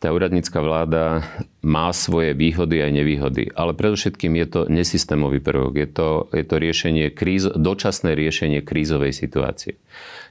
tá 0.01 0.09
úradnícka 0.17 0.65
vláda 0.65 1.29
má 1.61 1.93
svoje 1.93 2.33
výhody 2.33 2.81
aj 2.81 2.91
nevýhody, 2.97 3.53
ale 3.53 3.77
predovšetkým 3.77 4.33
je 4.33 4.47
to 4.49 4.61
nesystémový 4.73 5.45
prvok. 5.45 5.77
Je 5.77 5.89
to, 5.93 6.09
je 6.33 6.45
to 6.49 6.57
riešenie 6.57 7.13
kríz, 7.13 7.45
dočasné 7.53 8.17
riešenie 8.17 8.65
krízovej 8.65 9.13
situácie. 9.13 9.77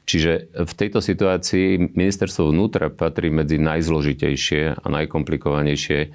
Čiže 0.09 0.57
v 0.57 0.73
tejto 0.73 1.05
situácii 1.05 1.93
ministerstvo 1.93 2.49
vnútra 2.49 2.89
patrí 2.89 3.29
medzi 3.29 3.61
najzložitejšie 3.61 4.81
a 4.81 4.85
najkomplikovanejšie 4.89 6.09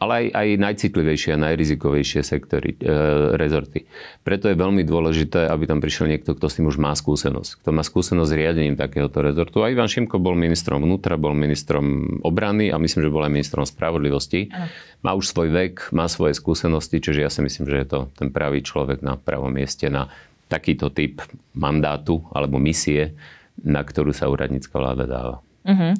ale 0.00 0.12
aj, 0.16 0.26
aj 0.32 0.48
najcitlivejšie 0.64 1.36
a 1.36 1.42
najrizikovejšie 1.44 2.24
sektory, 2.24 2.72
e, 2.80 2.88
rezorty. 3.36 3.84
Preto 4.24 4.48
je 4.48 4.56
veľmi 4.56 4.80
dôležité, 4.80 5.44
aby 5.44 5.68
tam 5.68 5.84
prišiel 5.84 6.08
niekto, 6.08 6.32
kto 6.32 6.46
s 6.48 6.56
tým 6.56 6.72
už 6.72 6.80
má 6.80 6.96
skúsenosť. 6.96 7.60
Kto 7.60 7.70
má 7.76 7.84
skúsenosť 7.84 8.30
s 8.32 8.38
riadením 8.40 8.80
takéhoto 8.80 9.20
rezortu. 9.20 9.60
A 9.60 9.68
Ivan 9.68 9.92
Šimko 9.92 10.16
bol 10.16 10.32
ministrom 10.40 10.80
vnútra, 10.80 11.20
bol 11.20 11.36
ministrom 11.36 12.16
obrany 12.24 12.72
a 12.72 12.80
myslím, 12.80 13.04
že 13.04 13.12
bol 13.12 13.28
aj 13.28 13.32
ministrom 13.36 13.68
spravodlivosti. 13.68 14.48
Ano. 14.48 14.72
Má 15.04 15.12
už 15.12 15.36
svoj 15.36 15.52
vek, 15.52 15.92
má 15.92 16.08
svoje 16.08 16.32
skúsenosti, 16.32 16.96
čiže 16.96 17.20
ja 17.20 17.28
si 17.28 17.44
myslím, 17.44 17.68
že 17.68 17.76
je 17.84 17.86
to 17.92 17.98
ten 18.16 18.32
pravý 18.32 18.64
človek 18.64 19.04
na 19.04 19.20
pravom 19.20 19.52
mieste 19.52 19.92
na 19.92 20.08
takýto 20.48 20.88
typ 20.88 21.20
mandátu 21.52 22.24
alebo 22.32 22.56
misie, 22.56 23.12
na 23.60 23.84
ktorú 23.84 24.16
sa 24.16 24.32
úradnícka 24.32 24.72
vláda 24.80 25.04
dáva. 25.04 25.36
Uh-huh. 25.68 25.92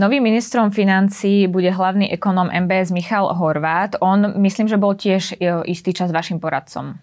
Novým 0.00 0.24
ministrom 0.24 0.72
financí 0.72 1.44
bude 1.52 1.68
hlavný 1.68 2.08
ekonóm 2.16 2.48
MBS 2.48 2.96
Michal 2.96 3.28
Horvát. 3.36 4.00
On, 4.00 4.40
myslím, 4.40 4.64
že 4.64 4.80
bol 4.80 4.96
tiež 4.96 5.36
e, 5.36 5.68
istý 5.68 5.92
čas 5.92 6.08
vašim 6.08 6.40
poradcom. 6.40 6.96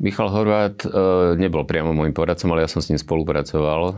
Michal 0.00 0.32
Horvát 0.32 0.88
e, 0.88 0.88
nebol 1.36 1.68
priamo 1.68 1.92
môjim 1.92 2.16
poradcom, 2.16 2.48
ale 2.56 2.64
ja 2.64 2.70
som 2.72 2.80
s 2.80 2.88
ním 2.88 2.96
spolupracoval. 2.96 3.82
E, 3.92 3.94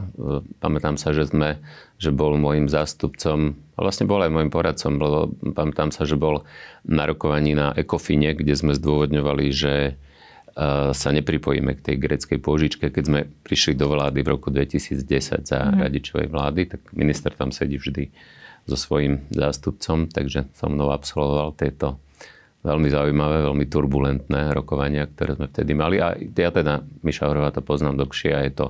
pamätám 0.59 0.99
sa, 0.99 1.15
že, 1.15 1.31
sme, 1.31 1.63
že 2.03 2.11
bol 2.11 2.35
môjim 2.35 2.67
zástupcom, 2.67 3.55
a 3.55 3.79
vlastne 3.79 4.11
bol 4.11 4.19
aj 4.19 4.35
môjim 4.35 4.51
poradcom, 4.51 4.93
lebo 4.99 5.19
pamätám 5.55 5.95
sa, 5.95 6.03
že 6.03 6.19
bol 6.19 6.43
na 6.83 7.07
rokovaní 7.07 7.55
na 7.55 7.71
Ekofine, 7.79 8.35
kde 8.35 8.59
sme 8.59 8.75
zdôvodňovali, 8.75 9.47
že 9.55 9.95
sa 10.93 11.09
nepripojíme 11.09 11.73
k 11.81 11.85
tej 11.93 11.97
greckej 11.97 12.39
pôžičke. 12.45 12.93
Keď 12.93 13.05
sme 13.09 13.21
prišli 13.25 13.81
do 13.81 13.89
vlády 13.89 14.21
v 14.21 14.29
roku 14.29 14.53
2010 14.53 15.49
za 15.49 15.59
mm. 15.65 15.81
radičovej 15.81 16.29
vlády, 16.29 16.61
tak 16.69 16.81
minister 16.93 17.33
tam 17.33 17.49
sedí 17.49 17.81
vždy 17.81 18.13
so 18.69 18.77
svojím 18.77 19.25
zástupcom, 19.33 20.13
takže 20.13 20.53
som 20.53 20.77
mnou 20.77 20.93
absolvoval 20.93 21.57
tieto 21.57 21.97
veľmi 22.61 22.89
zaujímavé, 22.93 23.45
veľmi 23.49 23.67
turbulentné 23.69 24.53
rokovania, 24.53 25.09
ktoré 25.09 25.37
sme 25.37 25.49
vtedy 25.49 25.73
mali. 25.73 25.97
A 25.97 26.13
ja 26.17 26.51
teda 26.53 26.85
Miša 27.01 27.33
Horváta 27.33 27.65
poznám 27.65 28.05
dlhšie 28.05 28.33
a 28.37 28.45
je 28.45 28.53
to 28.53 28.67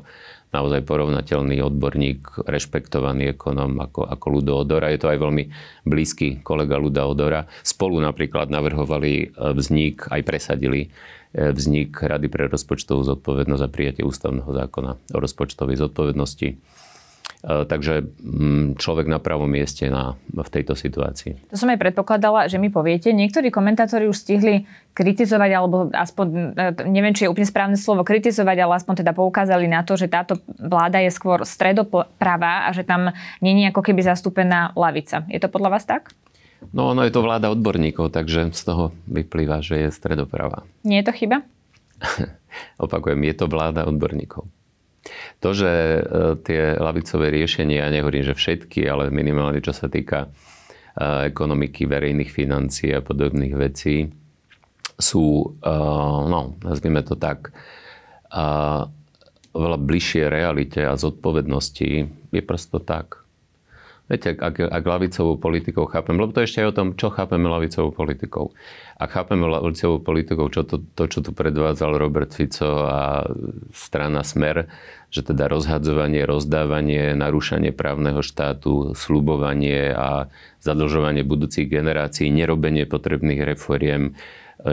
naozaj 0.50 0.82
porovnateľný 0.82 1.62
odborník, 1.62 2.42
rešpektovaný 2.46 3.34
ekonom 3.34 3.78
ako, 3.82 4.06
ako 4.06 4.26
Ludo 4.30 4.54
Odora. 4.58 4.90
Je 4.90 4.98
to 4.98 5.10
aj 5.10 5.18
veľmi 5.18 5.44
blízky 5.86 6.42
kolega 6.42 6.78
Luda 6.78 7.06
Odora. 7.06 7.46
Spolu 7.62 8.02
napríklad 8.02 8.50
navrhovali 8.50 9.12
e, 9.14 9.26
vznik, 9.30 10.10
aj 10.10 10.22
presadili 10.26 10.90
e, 11.30 11.54
vznik 11.54 11.94
Rady 12.02 12.26
pre 12.26 12.50
rozpočtovú 12.50 13.06
zodpovednosť 13.06 13.62
a 13.62 13.70
prijatie 13.70 14.02
ústavného 14.02 14.50
zákona 14.50 15.14
o 15.14 15.18
rozpočtovej 15.22 15.78
zodpovednosti 15.86 16.58
takže 17.40 18.04
mm, 18.20 18.76
človek 18.76 19.08
na 19.08 19.16
pravom 19.16 19.48
mieste 19.48 19.88
na, 19.88 20.20
v 20.28 20.50
tejto 20.52 20.76
situácii. 20.76 21.48
To 21.48 21.56
som 21.56 21.72
aj 21.72 21.80
predpokladala, 21.80 22.52
že 22.52 22.60
mi 22.60 22.68
poviete. 22.68 23.16
Niektorí 23.16 23.48
komentátori 23.48 24.04
už 24.12 24.20
stihli 24.20 24.68
kritizovať, 24.92 25.50
alebo 25.56 25.88
aspoň, 25.88 26.26
e, 26.52 26.84
neviem, 26.92 27.16
či 27.16 27.24
je 27.24 27.32
úplne 27.32 27.48
správne 27.48 27.80
slovo 27.80 28.04
kritizovať, 28.04 28.56
ale 28.60 28.72
aspoň 28.76 28.94
teda 29.00 29.16
poukázali 29.16 29.64
na 29.72 29.80
to, 29.80 29.96
že 29.96 30.12
táto 30.12 30.36
vláda 30.60 31.00
je 31.00 31.08
skôr 31.08 31.40
stredopravá 31.48 32.68
a 32.68 32.76
že 32.76 32.84
tam 32.84 33.08
není 33.40 33.64
ako 33.72 33.80
keby 33.88 34.04
zastúpená 34.04 34.76
lavica. 34.76 35.24
Je 35.32 35.40
to 35.40 35.48
podľa 35.48 35.80
vás 35.80 35.88
tak? 35.88 36.12
No, 36.76 36.92
ono 36.92 37.08
je 37.08 37.12
to 37.16 37.24
vláda 37.24 37.48
odborníkov, 37.48 38.12
takže 38.12 38.52
z 38.52 38.62
toho 38.68 38.92
vyplýva, 39.08 39.64
že 39.64 39.88
je 39.88 39.88
stredopravá. 39.88 40.68
Nie 40.84 41.00
je 41.00 41.08
to 41.08 41.16
chyba? 41.16 41.40
Opakujem, 42.84 43.24
je 43.24 43.34
to 43.40 43.48
vláda 43.48 43.88
odborníkov. 43.88 44.44
To, 45.40 45.56
že 45.56 45.70
e, 45.70 46.00
tie 46.44 46.76
lavicové 46.76 47.32
riešenia, 47.32 47.88
ja 47.88 47.92
nehovorím, 47.92 48.24
že 48.24 48.36
všetky, 48.36 48.84
ale 48.84 49.08
minimálne 49.08 49.64
čo 49.64 49.72
sa 49.72 49.88
týka 49.88 50.28
e, 50.28 51.32
ekonomiky, 51.32 51.88
verejných 51.88 52.28
financií 52.28 52.92
a 52.92 53.00
podobných 53.00 53.56
vecí, 53.56 54.12
sú, 55.00 55.56
e, 55.64 55.72
no, 56.28 56.60
nazvime 56.60 57.00
to 57.00 57.16
tak, 57.16 57.52
oveľa 59.50 59.78
bližšie 59.82 60.30
realite 60.30 60.86
a 60.86 60.94
zodpovednosti, 60.94 61.90
je 62.30 62.42
prosto 62.46 62.78
tak. 62.78 63.19
Viete, 64.10 64.34
ak, 64.34 64.58
ak 64.58 64.84
lavicovou 64.90 65.38
politikou 65.38 65.86
chápem, 65.86 66.18
lebo 66.18 66.34
to 66.34 66.42
ešte 66.42 66.58
aj 66.58 66.74
o 66.74 66.76
tom, 66.76 66.88
čo 66.98 67.14
chápeme 67.14 67.46
lavicovou 67.46 67.94
politikou. 67.94 68.50
Ak 68.98 69.14
chápeme 69.14 69.46
lavicovou 69.46 70.02
politikou 70.02 70.50
čo 70.50 70.66
to, 70.66 70.82
to, 70.82 71.06
čo 71.06 71.22
tu 71.22 71.30
predvádzal 71.30 71.94
Robert 71.94 72.34
Fico 72.34 72.90
a 72.90 73.22
strana 73.70 74.26
Smer, 74.26 74.66
že 75.14 75.22
teda 75.22 75.46
rozhadzovanie, 75.46 76.26
rozdávanie, 76.26 77.14
narúšanie 77.14 77.70
právneho 77.70 78.18
štátu, 78.18 78.98
slubovanie 78.98 79.94
a 79.94 80.26
zadlžovanie 80.58 81.22
budúcich 81.22 81.70
generácií, 81.70 82.34
nerobenie 82.34 82.90
potrebných 82.90 83.46
reforiem, 83.46 84.18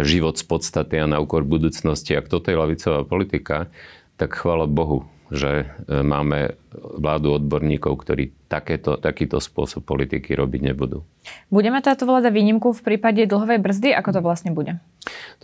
život 0.01 0.41
z 0.41 0.49
podstaty 0.49 0.97
a 0.97 1.05
na 1.05 1.21
úkor 1.21 1.45
budúcnosti. 1.45 2.17
Ak 2.17 2.25
toto 2.25 2.49
je 2.49 2.57
lavicová 2.57 3.05
politika, 3.05 3.69
tak 4.17 4.33
chvála 4.33 4.65
Bohu, 4.65 5.05
že 5.33 5.65
e, 5.65 6.03
máme 6.03 6.55
vládu 6.77 7.35
odborníkov, 7.35 7.99
ktorí 7.99 8.31
takéto, 8.47 8.95
takýto 8.95 9.43
spôsob 9.43 9.83
politiky 9.83 10.33
robiť 10.33 10.71
nebudú. 10.71 11.03
Bude 11.51 11.67
mať 11.67 11.93
táto 11.93 12.07
vláda 12.07 12.31
výnimku 12.31 12.71
v 12.71 12.81
prípade 12.81 13.27
dlhovej 13.27 13.59
brzdy? 13.59 13.91
Ako 13.91 14.15
to 14.15 14.21
vlastne 14.23 14.55
bude? 14.55 14.79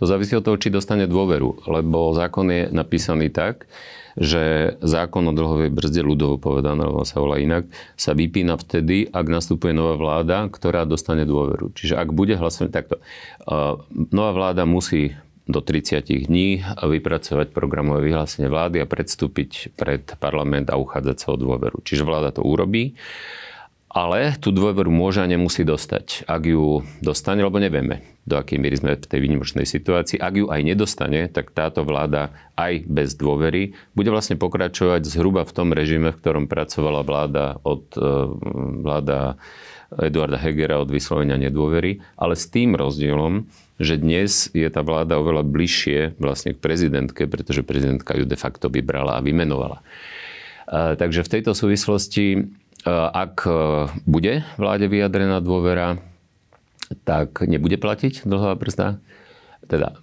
To 0.00 0.08
závisí 0.08 0.32
od 0.36 0.44
toho, 0.44 0.56
či 0.56 0.72
dostane 0.72 1.04
dôveru, 1.04 1.68
lebo 1.68 2.16
zákon 2.16 2.48
je 2.48 2.62
napísaný 2.72 3.28
tak, 3.28 3.68
že 4.14 4.74
zákon 4.78 5.26
o 5.26 5.34
dlhovej 5.34 5.74
brzde, 5.74 6.06
ľudovo 6.06 6.38
povedané, 6.38 6.86
alebo 6.86 7.02
sa 7.02 7.18
volá 7.18 7.42
inak, 7.42 7.66
sa 7.98 8.14
vypína 8.14 8.54
vtedy, 8.54 9.10
ak 9.10 9.26
nastupuje 9.26 9.74
nová 9.74 9.98
vláda, 9.98 10.46
ktorá 10.46 10.86
dostane 10.86 11.26
dôveru. 11.26 11.74
Čiže 11.74 11.98
ak 11.98 12.14
bude 12.14 12.38
hlasovať 12.38 12.70
takto, 12.70 12.96
nová 14.14 14.30
vláda 14.30 14.62
musí 14.64 15.18
do 15.44 15.60
30 15.60 16.28
dní 16.28 16.64
vypracovať 16.80 17.52
programové 17.52 18.08
vyhlásenie 18.08 18.48
vlády 18.48 18.80
a 18.80 18.88
predstúpiť 18.88 19.76
pred 19.76 20.04
parlament 20.16 20.72
a 20.72 20.80
uchádzať 20.80 21.16
sa 21.20 21.28
o 21.32 21.40
dôveru. 21.40 21.84
Čiže 21.84 22.08
vláda 22.08 22.32
to 22.32 22.40
urobí, 22.40 22.96
ale 23.94 24.34
tú 24.42 24.50
dôveru 24.50 24.90
môže 24.90 25.22
a 25.22 25.30
nemusí 25.30 25.62
dostať. 25.62 26.26
Ak 26.26 26.42
ju 26.48 26.82
dostane, 26.98 27.46
lebo 27.46 27.62
nevieme, 27.62 28.02
do 28.26 28.34
akej 28.34 28.58
miery 28.58 28.74
sme 28.74 28.98
v 28.98 29.06
tej 29.06 29.20
výnimočnej 29.22 29.68
situácii, 29.68 30.18
ak 30.18 30.34
ju 30.34 30.46
aj 30.50 30.60
nedostane, 30.66 31.30
tak 31.30 31.54
táto 31.54 31.86
vláda 31.86 32.34
aj 32.58 32.88
bez 32.90 33.14
dôvery 33.14 33.76
bude 33.94 34.10
vlastne 34.10 34.34
pokračovať 34.34 35.06
zhruba 35.06 35.46
v 35.46 35.54
tom 35.54 35.70
režime, 35.70 36.10
v 36.10 36.18
ktorom 36.18 36.50
pracovala 36.50 37.06
vláda 37.06 37.62
od 37.62 37.86
e, 37.94 38.02
vláda 38.82 39.38
Eduarda 39.94 40.42
Hegera 40.42 40.82
od 40.82 40.90
vyslovenia 40.90 41.38
nedôvery, 41.38 42.02
ale 42.18 42.34
s 42.34 42.50
tým 42.50 42.74
rozdielom, 42.74 43.46
že 43.82 43.98
dnes 43.98 44.48
je 44.54 44.68
tá 44.70 44.86
vláda 44.86 45.18
oveľa 45.18 45.42
bližšie 45.42 46.20
vlastne 46.22 46.54
k 46.54 46.62
prezidentke, 46.62 47.26
pretože 47.26 47.66
prezidentka 47.66 48.14
ju 48.14 48.22
de 48.22 48.38
facto 48.38 48.70
vybrala 48.70 49.18
a 49.18 49.24
vymenovala. 49.24 49.82
Takže 50.70 51.26
v 51.26 51.32
tejto 51.32 51.52
súvislosti, 51.52 52.54
ak 52.88 53.44
bude 54.06 54.46
vláde 54.56 54.86
vyjadrená 54.86 55.42
dôvera, 55.42 55.98
tak 57.02 57.42
nebude 57.42 57.80
platiť 57.80 58.28
dlhová 58.28 58.54
brzda 58.54 59.02
teda, 59.64 59.96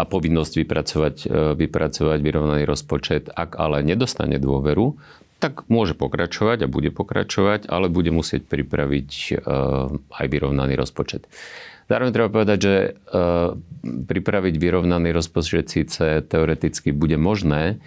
a 0.00 0.02
povinnosť 0.08 0.52
vypracovať, 0.64 1.16
vypracovať 1.52 2.18
vyrovnaný 2.24 2.64
rozpočet. 2.64 3.28
Ak 3.28 3.60
ale 3.60 3.84
nedostane 3.84 4.40
dôveru, 4.40 4.96
tak 5.36 5.68
môže 5.68 5.92
pokračovať 5.92 6.64
a 6.64 6.72
bude 6.72 6.88
pokračovať, 6.94 7.68
ale 7.68 7.92
bude 7.92 8.08
musieť 8.08 8.48
pripraviť 8.48 9.42
aj 10.10 10.26
vyrovnaný 10.32 10.80
rozpočet. 10.80 11.28
Zároveň 11.90 12.12
treba 12.14 12.30
povedať, 12.30 12.58
že 12.58 12.74
e, 12.74 12.90
pripraviť 13.82 14.54
vyrovnaný 14.58 15.10
rozpočet 15.10 15.70
síce 15.70 16.22
teoreticky 16.26 16.94
bude 16.94 17.18
možné, 17.18 17.82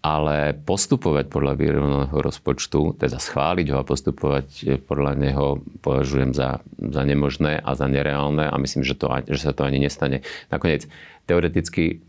ale 0.00 0.56
postupovať 0.56 1.28
podľa 1.28 1.60
vyrovnaného 1.60 2.18
rozpočtu, 2.24 2.96
teda 2.96 3.20
schváliť 3.20 3.66
ho 3.72 3.76
a 3.80 3.88
postupovať 3.88 4.46
e, 4.64 4.64
podľa 4.80 5.12
neho 5.12 5.46
považujem 5.84 6.32
za, 6.32 6.64
za 6.80 7.02
nemožné 7.04 7.60
a 7.60 7.70
za 7.76 7.84
nereálne 7.84 8.48
a 8.48 8.56
myslím, 8.56 8.80
že, 8.80 8.96
to, 8.96 9.12
že 9.28 9.44
sa 9.44 9.52
to 9.52 9.68
ani 9.68 9.76
nestane. 9.76 10.24
Nakoniec, 10.48 10.88
teoreticky 11.28 12.00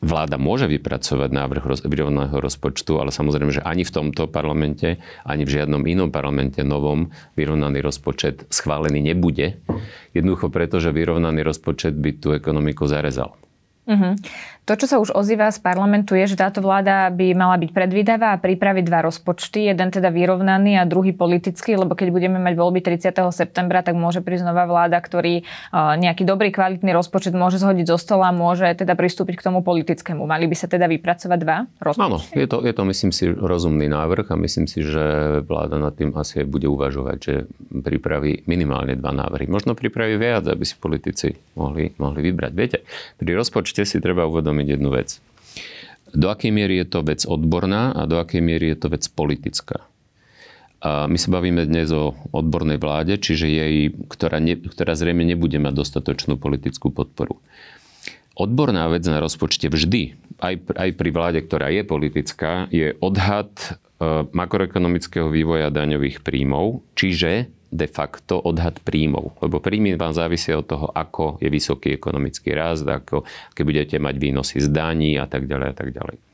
vláda 0.00 0.38
môže 0.38 0.70
vypracovať 0.70 1.30
návrh 1.34 1.64
vyrovnaného 1.86 2.38
rozpočtu, 2.38 3.02
ale 3.02 3.10
samozrejme, 3.10 3.50
že 3.50 3.66
ani 3.66 3.82
v 3.82 3.94
tomto 3.94 4.30
parlamente, 4.30 5.02
ani 5.26 5.42
v 5.42 5.60
žiadnom 5.60 5.82
inom 5.86 6.08
parlamente 6.14 6.62
novom 6.62 7.10
vyrovnaný 7.34 7.82
rozpočet 7.82 8.46
schválený 8.48 9.02
nebude. 9.02 9.58
Jednoducho 10.14 10.48
preto, 10.52 10.78
že 10.78 10.94
vyrovnaný 10.94 11.42
rozpočet 11.42 11.98
by 11.98 12.10
tú 12.18 12.34
ekonomiku 12.34 12.86
zarezal. 12.86 13.34
Uh-huh. 13.82 14.14
To, 14.62 14.78
čo 14.78 14.86
sa 14.86 15.02
už 15.02 15.10
ozýva 15.10 15.50
z 15.50 15.58
parlamentu, 15.58 16.14
je, 16.14 16.22
že 16.22 16.38
táto 16.38 16.62
vláda 16.62 17.10
by 17.10 17.34
mala 17.34 17.58
byť 17.58 17.70
predvídavá 17.74 18.38
a 18.38 18.38
pripraviť 18.38 18.84
dva 18.86 19.02
rozpočty. 19.02 19.66
Jeden 19.66 19.90
teda 19.90 20.06
vyrovnaný 20.14 20.78
a 20.78 20.86
druhý 20.86 21.10
politický, 21.10 21.74
lebo 21.74 21.98
keď 21.98 22.14
budeme 22.14 22.38
mať 22.38 22.54
voľby 22.54 22.78
30. 22.78 23.10
septembra, 23.34 23.82
tak 23.82 23.98
môže 23.98 24.22
prísť 24.22 24.46
nová 24.46 24.70
vláda, 24.70 25.02
ktorý 25.02 25.42
uh, 25.42 25.98
nejaký 25.98 26.22
dobrý, 26.22 26.54
kvalitný 26.54 26.94
rozpočet 26.94 27.34
môže 27.34 27.58
zhodiť 27.58 27.90
zo 27.90 27.98
stola, 27.98 28.30
môže 28.30 28.70
teda 28.78 28.94
pristúpiť 28.94 29.42
k 29.42 29.50
tomu 29.50 29.66
politickému. 29.66 30.22
Mali 30.22 30.46
by 30.46 30.54
sa 30.54 30.70
teda 30.70 30.86
vypracovať 30.86 31.38
dva 31.42 31.66
rozpočty? 31.82 32.06
Áno, 32.06 32.18
je 32.22 32.46
to, 32.46 32.62
je 32.62 32.72
to 32.78 32.82
myslím 32.86 33.10
si 33.10 33.34
rozumný 33.34 33.90
návrh 33.90 34.30
a 34.30 34.38
myslím 34.38 34.70
si, 34.70 34.86
že 34.86 35.42
vláda 35.42 35.82
nad 35.82 35.98
tým 35.98 36.14
asi 36.14 36.46
bude 36.46 36.70
uvažovať, 36.70 37.18
že 37.18 37.34
pripraví 37.82 38.46
minimálne 38.46 38.94
dva 38.94 39.10
návrhy. 39.10 39.50
Možno 39.50 39.74
pripraví 39.74 40.14
viac, 40.22 40.46
aby 40.46 40.62
si 40.62 40.78
politici 40.78 41.34
mohli, 41.58 41.90
mohli 41.98 42.30
vybrať. 42.30 42.52
Viete, 42.54 42.86
pri 43.18 43.34
rozpočte 43.34 43.71
si 43.72 44.04
treba 44.04 44.28
uvedomiť 44.28 44.76
jednu 44.76 44.92
vec. 44.92 45.16
Do 46.12 46.28
akej 46.28 46.52
miery 46.52 46.84
je 46.84 46.86
to 46.92 47.00
vec 47.00 47.24
odborná 47.24 47.96
a 47.96 48.04
do 48.04 48.20
akej 48.20 48.44
miery 48.44 48.76
je 48.76 48.78
to 48.84 48.92
vec 48.92 49.04
politická. 49.08 49.88
A 50.82 51.08
my 51.08 51.16
sa 51.16 51.32
bavíme 51.32 51.64
dnes 51.64 51.88
o 51.94 52.12
odbornej 52.34 52.76
vláde, 52.76 53.16
čiže 53.16 53.48
jej, 53.48 53.94
ktorá, 54.12 54.42
ne, 54.42 54.58
ktorá 54.58 54.92
zrejme 54.98 55.22
nebude 55.24 55.56
mať 55.56 55.72
dostatočnú 55.78 56.36
politickú 56.36 56.92
podporu. 56.92 57.40
Odborná 58.34 58.90
vec 58.90 59.06
na 59.06 59.22
rozpočte 59.22 59.70
vždy, 59.70 60.18
aj, 60.42 60.54
aj 60.74 60.90
pri 60.98 61.10
vláde, 61.14 61.38
ktorá 61.46 61.70
je 61.70 61.82
politická, 61.86 62.66
je 62.74 62.98
odhad 62.98 63.52
e, 63.54 63.68
makroekonomického 64.34 65.30
vývoja 65.30 65.70
daňových 65.70 66.20
príjmov, 66.26 66.82
čiže 66.98 67.46
de 67.72 67.88
facto 67.88 68.36
odhad 68.36 68.76
príjmov. 68.84 69.40
Lebo 69.40 69.58
príjmy 69.58 69.96
vám 69.96 70.12
závisia 70.12 70.60
od 70.60 70.68
toho, 70.68 70.86
ako 70.92 71.40
je 71.40 71.48
vysoký 71.48 71.96
ekonomický 71.96 72.52
rast, 72.52 72.84
ako, 72.84 73.24
keď 73.56 73.64
budete 73.64 73.96
mať 73.96 74.14
výnosy 74.20 74.60
z 74.60 74.68
daní 74.68 75.16
a 75.16 75.24
tak 75.24 75.48
ďalej 75.48 75.68
a 75.72 75.74
tak 75.74 75.88
ďalej. 75.96 76.31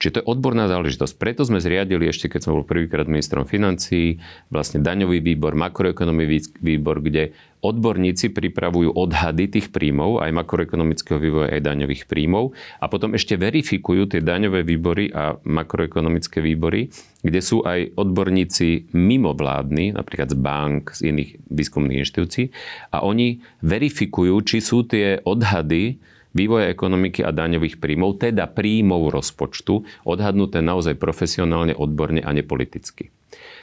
Čiže 0.00 0.12
to 0.16 0.20
je 0.24 0.30
odborná 0.32 0.64
záležitosť. 0.64 1.14
Preto 1.20 1.44
sme 1.44 1.60
zriadili 1.60 2.08
ešte, 2.08 2.32
keď 2.32 2.40
som 2.48 2.56
bol 2.56 2.64
prvýkrát 2.64 3.04
ministrom 3.04 3.44
financií, 3.44 4.16
vlastne 4.48 4.80
daňový 4.80 5.20
výbor, 5.20 5.52
makroekonomický 5.52 6.56
výbor, 6.56 7.04
kde 7.04 7.36
odborníci 7.60 8.32
pripravujú 8.32 8.96
odhady 8.96 9.52
tých 9.52 9.68
príjmov, 9.68 10.24
aj 10.24 10.32
makroekonomického 10.32 11.20
vývoja, 11.20 11.52
aj 11.52 11.60
daňových 11.60 12.08
príjmov 12.08 12.56
a 12.80 12.88
potom 12.88 13.12
ešte 13.12 13.36
verifikujú 13.36 14.16
tie 14.16 14.24
daňové 14.24 14.64
výbory 14.64 15.12
a 15.12 15.36
makroekonomické 15.44 16.40
výbory, 16.40 16.88
kde 17.20 17.40
sú 17.44 17.60
aj 17.60 17.92
odborníci 18.00 18.96
mimovládni, 18.96 19.92
napríklad 19.92 20.32
z 20.32 20.36
bank, 20.40 20.96
z 20.96 21.12
iných 21.12 21.30
výskumných 21.52 22.00
inštitúcií 22.08 22.48
a 22.96 23.04
oni 23.04 23.44
verifikujú, 23.60 24.40
či 24.48 24.64
sú 24.64 24.88
tie 24.88 25.20
odhady 25.20 26.00
vývoja 26.32 26.70
ekonomiky 26.70 27.22
a 27.26 27.34
daňových 27.34 27.78
príjmov, 27.82 28.22
teda 28.22 28.46
príjmov 28.50 29.10
rozpočtu, 29.10 29.86
odhadnuté 30.06 30.62
naozaj 30.62 30.98
profesionálne, 30.98 31.74
odborne 31.74 32.22
a 32.22 32.30
nepoliticky. 32.30 33.10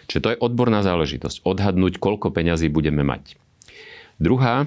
Čiže 0.08 0.24
to 0.24 0.32
je 0.32 0.42
odborná 0.42 0.84
záležitosť. 0.84 1.44
Odhadnúť, 1.44 2.00
koľko 2.00 2.32
peňazí 2.32 2.72
budeme 2.72 3.04
mať. 3.04 3.36
Druhá, 4.18 4.66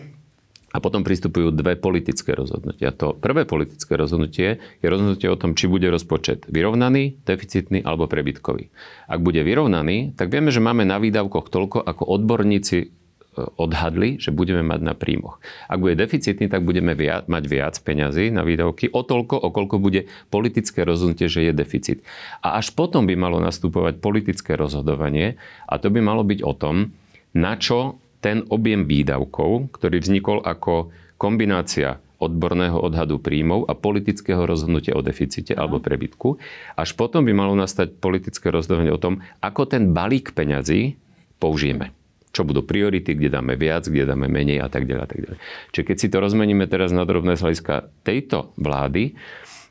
a 0.71 0.79
potom 0.79 1.03
pristupujú 1.03 1.51
dve 1.51 1.75
politické 1.75 2.31
rozhodnutia. 2.31 2.95
To 2.95 3.11
prvé 3.11 3.43
politické 3.43 3.99
rozhodnutie 3.99 4.63
je 4.79 4.87
rozhodnutie 4.87 5.27
o 5.27 5.35
tom, 5.35 5.59
či 5.59 5.67
bude 5.67 5.91
rozpočet 5.91 6.47
vyrovnaný, 6.47 7.19
deficitný 7.27 7.83
alebo 7.83 8.07
prebytkový. 8.07 8.71
Ak 9.11 9.19
bude 9.19 9.43
vyrovnaný, 9.43 10.15
tak 10.15 10.31
vieme, 10.31 10.55
že 10.55 10.63
máme 10.63 10.87
na 10.87 11.03
výdavkoch 11.03 11.51
toľko, 11.51 11.83
ako 11.83 12.03
odborníci 12.07 12.95
odhadli, 13.39 14.19
že 14.19 14.35
budeme 14.35 14.67
mať 14.67 14.81
na 14.83 14.95
príjmoch. 14.99 15.39
Ak 15.71 15.79
bude 15.79 15.95
deficitný, 15.95 16.51
tak 16.51 16.67
budeme 16.67 16.99
viac, 16.99 17.31
mať 17.31 17.45
viac 17.47 17.75
peňazí 17.79 18.35
na 18.35 18.43
výdavky, 18.43 18.91
o 18.91 19.07
toľko, 19.07 19.39
o 19.39 19.49
koľko 19.55 19.77
bude 19.79 20.11
politické 20.35 20.83
rozhodnutie, 20.83 21.31
že 21.31 21.47
je 21.47 21.53
deficit. 21.55 21.99
A 22.43 22.59
až 22.59 22.75
potom 22.75 23.07
by 23.07 23.15
malo 23.15 23.39
nastupovať 23.39 24.03
politické 24.03 24.59
rozhodovanie 24.59 25.39
a 25.71 25.79
to 25.79 25.89
by 25.95 26.03
malo 26.03 26.27
byť 26.27 26.41
o 26.43 26.53
tom, 26.59 26.91
na 27.31 27.55
čo 27.55 28.03
ten 28.19 28.43
objem 28.51 28.85
výdavkov, 28.85 29.71
ktorý 29.79 30.03
vznikol 30.03 30.43
ako 30.43 30.91
kombinácia 31.17 32.03
odborného 32.21 32.77
odhadu 32.77 33.17
príjmov 33.17 33.65
a 33.65 33.73
politického 33.73 34.45
rozhodnutia 34.45 34.93
o 34.93 35.01
deficite 35.01 35.57
alebo 35.57 35.81
prebytku. 35.81 36.37
Až 36.77 36.93
potom 36.93 37.25
by 37.25 37.33
malo 37.33 37.57
nastať 37.57 37.97
politické 37.97 38.53
rozhodovanie 38.53 38.93
o 38.93 39.01
tom, 39.01 39.25
ako 39.41 39.65
ten 39.65 39.97
balík 39.97 40.37
peňazí 40.37 41.01
použijeme 41.41 42.00
čo 42.31 42.47
budú 42.47 42.63
priority, 42.63 43.19
kde 43.19 43.35
dáme 43.35 43.59
viac, 43.59 43.91
kde 43.91 44.07
dáme 44.07 44.31
menej 44.31 44.63
a 44.63 44.69
tak 44.71 44.87
ďalej. 44.87 45.03
A 45.03 45.09
tak 45.11 45.21
ďalej. 45.21 45.39
Čiže 45.75 45.87
keď 45.87 45.97
si 45.99 46.09
to 46.09 46.19
rozmeníme 46.23 46.65
teraz 46.71 46.95
na 46.95 47.03
drobné 47.03 47.35
z 47.35 47.43
hľadiska 47.43 47.91
tejto 48.07 48.55
vlády, 48.55 49.19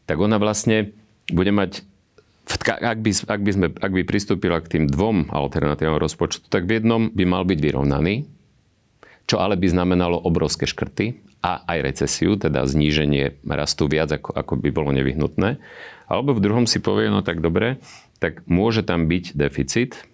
tak 0.04 0.20
ona 0.20 0.36
vlastne 0.42 0.92
bude 1.32 1.54
mať 1.56 1.88
ak 2.50 2.98
by, 3.06 3.12
ak, 3.30 3.42
by 3.46 3.52
sme, 3.54 3.68
ak 3.78 3.92
by 3.94 4.02
pristúpila 4.10 4.58
k 4.58 4.74
tým 4.74 4.86
dvom 4.90 5.30
alternatívom 5.30 6.02
rozpočtu, 6.02 6.50
tak 6.50 6.66
v 6.66 6.82
jednom 6.82 7.14
by 7.14 7.24
mal 7.30 7.46
byť 7.46 7.60
vyrovnaný, 7.62 8.26
čo 9.30 9.38
ale 9.38 9.54
by 9.54 9.70
znamenalo 9.70 10.18
obrovské 10.18 10.66
škrty 10.66 11.22
a 11.46 11.62
aj 11.70 11.78
recesiu, 11.86 12.42
teda 12.42 12.66
zníženie 12.66 13.46
rastu 13.46 13.86
viac, 13.86 14.10
ako, 14.10 14.34
ako 14.34 14.54
by 14.66 14.70
bolo 14.74 14.90
nevyhnutné. 14.98 15.62
Alebo 16.10 16.34
v 16.34 16.42
druhom 16.42 16.66
si 16.66 16.82
povie, 16.82 17.14
no 17.14 17.22
tak 17.22 17.38
dobre, 17.38 17.78
tak 18.18 18.42
môže 18.50 18.82
tam 18.82 19.06
byť 19.06 19.38
deficit, 19.38 20.10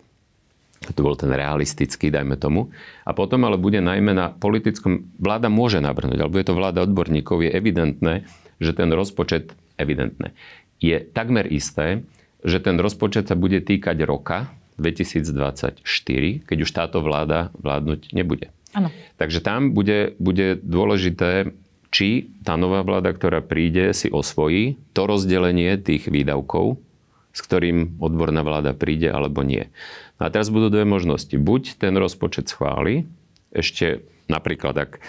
to 0.94 1.02
bol 1.02 1.16
ten 1.18 1.34
realistický, 1.34 2.14
dajme 2.14 2.38
tomu. 2.38 2.70
A 3.08 3.16
potom 3.16 3.48
ale 3.48 3.58
bude 3.58 3.82
najmä 3.82 4.14
na 4.14 4.30
politickom, 4.30 5.10
vláda 5.18 5.50
môže 5.50 5.82
navrhnúť, 5.82 6.20
alebo 6.22 6.38
je 6.38 6.46
to 6.46 6.54
vláda 6.54 6.86
odborníkov, 6.86 7.42
je 7.42 7.52
evidentné, 7.56 8.14
že 8.62 8.72
ten 8.76 8.92
rozpočet, 8.94 9.56
evidentné, 9.80 10.36
je 10.78 11.00
takmer 11.02 11.48
isté, 11.50 12.04
že 12.46 12.62
ten 12.62 12.78
rozpočet 12.78 13.32
sa 13.32 13.36
bude 13.40 13.58
týkať 13.64 13.98
roka 14.06 14.54
2024, 14.78 15.82
keď 16.46 16.58
už 16.62 16.70
táto 16.70 17.00
vláda 17.02 17.50
vládnuť 17.58 18.12
nebude. 18.12 18.52
Ano. 18.76 18.92
Takže 19.16 19.40
tam 19.40 19.72
bude, 19.72 20.20
bude 20.20 20.60
dôležité, 20.60 21.56
či 21.96 22.28
tá 22.44 22.60
nová 22.60 22.84
vláda, 22.84 23.16
ktorá 23.16 23.40
príde, 23.40 23.96
si 23.96 24.12
osvojí 24.12 24.76
to 24.92 25.08
rozdelenie 25.08 25.80
tých 25.80 26.12
výdavkov, 26.12 26.76
s 27.32 27.40
ktorým 27.40 28.00
odborná 28.04 28.44
vláda 28.44 28.76
príde, 28.76 29.08
alebo 29.08 29.48
nie. 29.48 29.72
A 30.16 30.32
teraz 30.32 30.48
budú 30.48 30.72
dve 30.72 30.88
možnosti. 30.88 31.36
Buď 31.36 31.76
ten 31.76 31.94
rozpočet 32.00 32.48
schváli, 32.48 33.04
ešte 33.52 34.04
napríklad, 34.32 34.76
ak 34.76 34.92
e, 34.98 35.00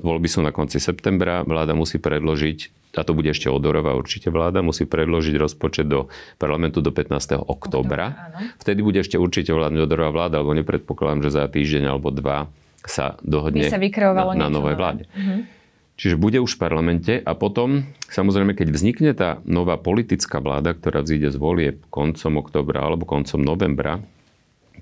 voľby 0.00 0.28
sú 0.28 0.44
na 0.44 0.52
konci 0.52 0.78
septembra, 0.78 1.42
vláda 1.42 1.72
musí 1.72 1.96
predložiť 1.98 2.82
a 2.92 3.08
to 3.08 3.16
bude 3.16 3.32
ešte 3.32 3.48
Odorová 3.48 3.96
určite 3.96 4.28
vláda, 4.28 4.60
musí 4.60 4.84
predložiť 4.84 5.34
rozpočet 5.40 5.88
do 5.88 6.12
parlamentu 6.36 6.84
do 6.84 6.92
15. 6.92 7.40
oktobra. 7.40 8.36
Vtedy 8.60 8.84
bude 8.84 9.00
ešte 9.00 9.16
určite 9.16 9.56
vládnuť 9.56 9.80
Odorová 9.88 10.12
vláda, 10.12 10.44
alebo 10.44 10.52
nepredpokladám, 10.52 11.24
že 11.24 11.30
za 11.32 11.48
týždeň 11.48 11.88
alebo 11.88 12.12
dva 12.12 12.52
sa 12.84 13.16
dohodne 13.24 13.64
sa 13.64 13.80
na, 13.80 14.36
na 14.36 14.48
novej 14.52 14.76
vláde. 14.76 15.04
Uh-huh. 15.08 15.48
Čiže 15.96 16.18
bude 16.18 16.42
už 16.42 16.58
v 16.58 16.60
parlamente 16.60 17.14
a 17.22 17.32
potom, 17.32 17.86
samozrejme, 18.10 18.58
keď 18.58 18.68
vznikne 18.74 19.12
tá 19.14 19.38
nová 19.46 19.78
politická 19.78 20.42
vláda, 20.42 20.74
ktorá 20.74 21.00
vzíde 21.00 21.30
z 21.30 21.38
volie 21.38 21.70
koncom 21.88 22.42
oktobra 22.42 22.82
alebo 22.82 23.06
koncom 23.06 23.38
novembra, 23.38 24.02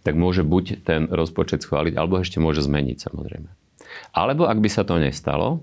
tak 0.01 0.15
môže 0.17 0.47
buď 0.47 0.85
ten 0.85 1.07
rozpočet 1.11 1.63
schváliť, 1.63 1.95
alebo 1.97 2.21
ešte 2.21 2.41
môže 2.41 2.65
zmeniť 2.65 2.99
samozrejme. 2.99 3.51
Alebo 4.15 4.47
ak 4.47 4.59
by 4.59 4.69
sa 4.71 4.83
to 4.87 4.97
nestalo, 4.97 5.61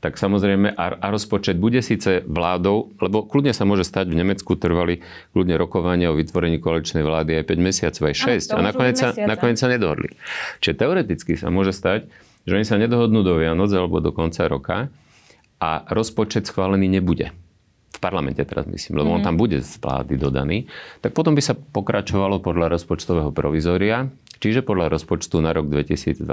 tak 0.00 0.16
samozrejme 0.16 0.72
a, 0.72 0.96
a 0.96 1.06
rozpočet 1.12 1.60
bude 1.60 1.84
síce 1.84 2.24
vládou, 2.24 2.88
lebo 3.04 3.20
kľudne 3.28 3.52
sa 3.52 3.68
môže 3.68 3.84
stať, 3.84 4.08
v 4.08 4.24
Nemecku 4.24 4.56
trvali 4.56 5.04
kľudne 5.36 5.60
rokovania 5.60 6.08
o 6.08 6.16
vytvorení 6.16 6.56
koaličnej 6.56 7.04
vlády 7.04 7.36
aj 7.36 7.44
5 7.44 7.60
mesiacov, 7.60 8.02
aj 8.08 8.16
6 8.48 8.56
a, 8.56 8.56
a 8.56 8.60
nakoniec, 8.64 8.96
sa, 8.96 9.12
nakoniec 9.12 9.60
sa 9.60 9.68
nedohodli. 9.68 10.16
Čiže 10.64 10.74
teoreticky 10.80 11.36
sa 11.36 11.52
môže 11.52 11.76
stať, 11.76 12.08
že 12.48 12.52
oni 12.56 12.64
sa 12.64 12.80
nedohodnú 12.80 13.20
do 13.20 13.36
Vianoc 13.36 13.68
alebo 13.76 14.00
do 14.00 14.08
konca 14.16 14.48
roka 14.48 14.88
a 15.60 15.70
rozpočet 15.92 16.48
schválený 16.48 16.88
nebude 16.88 17.28
v 17.90 17.98
parlamente 17.98 18.40
teraz 18.46 18.70
myslím, 18.70 19.02
lebo 19.02 19.10
mm-hmm. 19.12 19.18
on 19.18 19.22
mhm. 19.22 19.28
tam 19.28 19.36
bude 19.36 19.58
z 19.60 19.72
vlády 19.82 20.14
dodaný, 20.14 20.58
tak 21.02 21.10
potom 21.10 21.34
by 21.34 21.42
sa 21.42 21.58
pokračovalo 21.58 22.38
podľa 22.38 22.78
rozpočtového 22.78 23.34
provizória, 23.34 24.06
čiže 24.40 24.64
podľa 24.64 24.90
rozpočtu 24.96 25.38
na 25.38 25.52
rok 25.52 25.68
2023, 25.68 26.24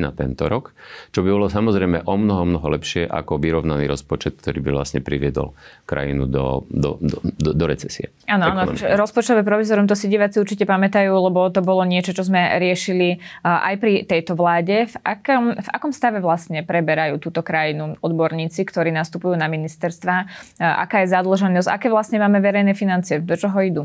na 0.00 0.10
tento 0.10 0.48
rok, 0.48 0.72
čo 1.12 1.20
by 1.20 1.28
bolo 1.28 1.46
samozrejme 1.46 2.08
o 2.08 2.14
mnoho, 2.16 2.48
mnoho 2.48 2.66
lepšie 2.74 3.04
ako 3.06 3.36
vyrovnaný 3.36 3.86
rozpočet, 3.86 4.40
ktorý 4.40 4.64
by 4.64 4.70
vlastne 4.80 5.00
priviedol 5.04 5.52
krajinu 5.84 6.24
do, 6.24 6.64
do, 6.72 6.96
do, 6.98 7.20
do, 7.22 7.50
do 7.52 7.64
recesie. 7.68 8.10
Áno, 8.26 8.50
áno, 8.50 8.72
rozpočtové 8.74 9.44
provizorium, 9.44 9.84
to 9.84 9.94
si 9.94 10.08
diváci 10.08 10.40
určite 10.40 10.64
pamätajú, 10.64 11.12
lebo 11.12 11.52
to 11.52 11.60
bolo 11.60 11.84
niečo, 11.84 12.16
čo 12.16 12.24
sme 12.24 12.56
riešili 12.56 13.20
aj 13.44 13.74
pri 13.76 14.08
tejto 14.08 14.32
vláde. 14.34 14.88
V 14.88 14.96
akom, 15.04 15.54
v 15.54 15.68
akom 15.68 15.92
stave 15.92 16.24
vlastne 16.24 16.64
preberajú 16.64 17.20
túto 17.20 17.44
krajinu 17.44 18.00
odborníci, 18.00 18.64
ktorí 18.64 18.88
nastupujú 18.90 19.36
na 19.36 19.52
ministerstva? 19.52 20.14
Aká 20.58 21.04
je 21.04 21.12
zadlženosť? 21.12 21.68
Aké 21.68 21.92
vlastne 21.92 22.16
máme 22.16 22.40
verejné 22.40 22.72
financie? 22.72 23.20
Do 23.20 23.36
čoho 23.36 23.60
idú? 23.60 23.84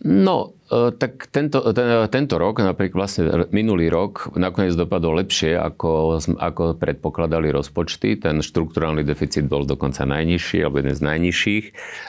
No, 0.00 0.56
e, 0.72 0.96
tak 0.96 1.28
tento, 1.28 1.60
ten, 1.76 2.08
tento 2.08 2.40
rok, 2.40 2.64
napríklad 2.64 3.04
vlastne 3.04 3.22
minulý 3.52 3.92
rok, 3.92 4.32
nakoniec 4.32 4.72
dopadol 4.72 5.20
lepšie, 5.20 5.60
ako, 5.60 6.16
ako 6.40 6.80
predpokladali 6.80 7.52
rozpočty. 7.52 8.16
Ten 8.16 8.40
štruktúrálny 8.40 9.04
deficit 9.04 9.44
bol 9.44 9.68
dokonca 9.68 10.08
najnižší, 10.08 10.64
alebo 10.64 10.80
jeden 10.80 10.96
z 10.96 11.04
najnižších. 11.04 11.64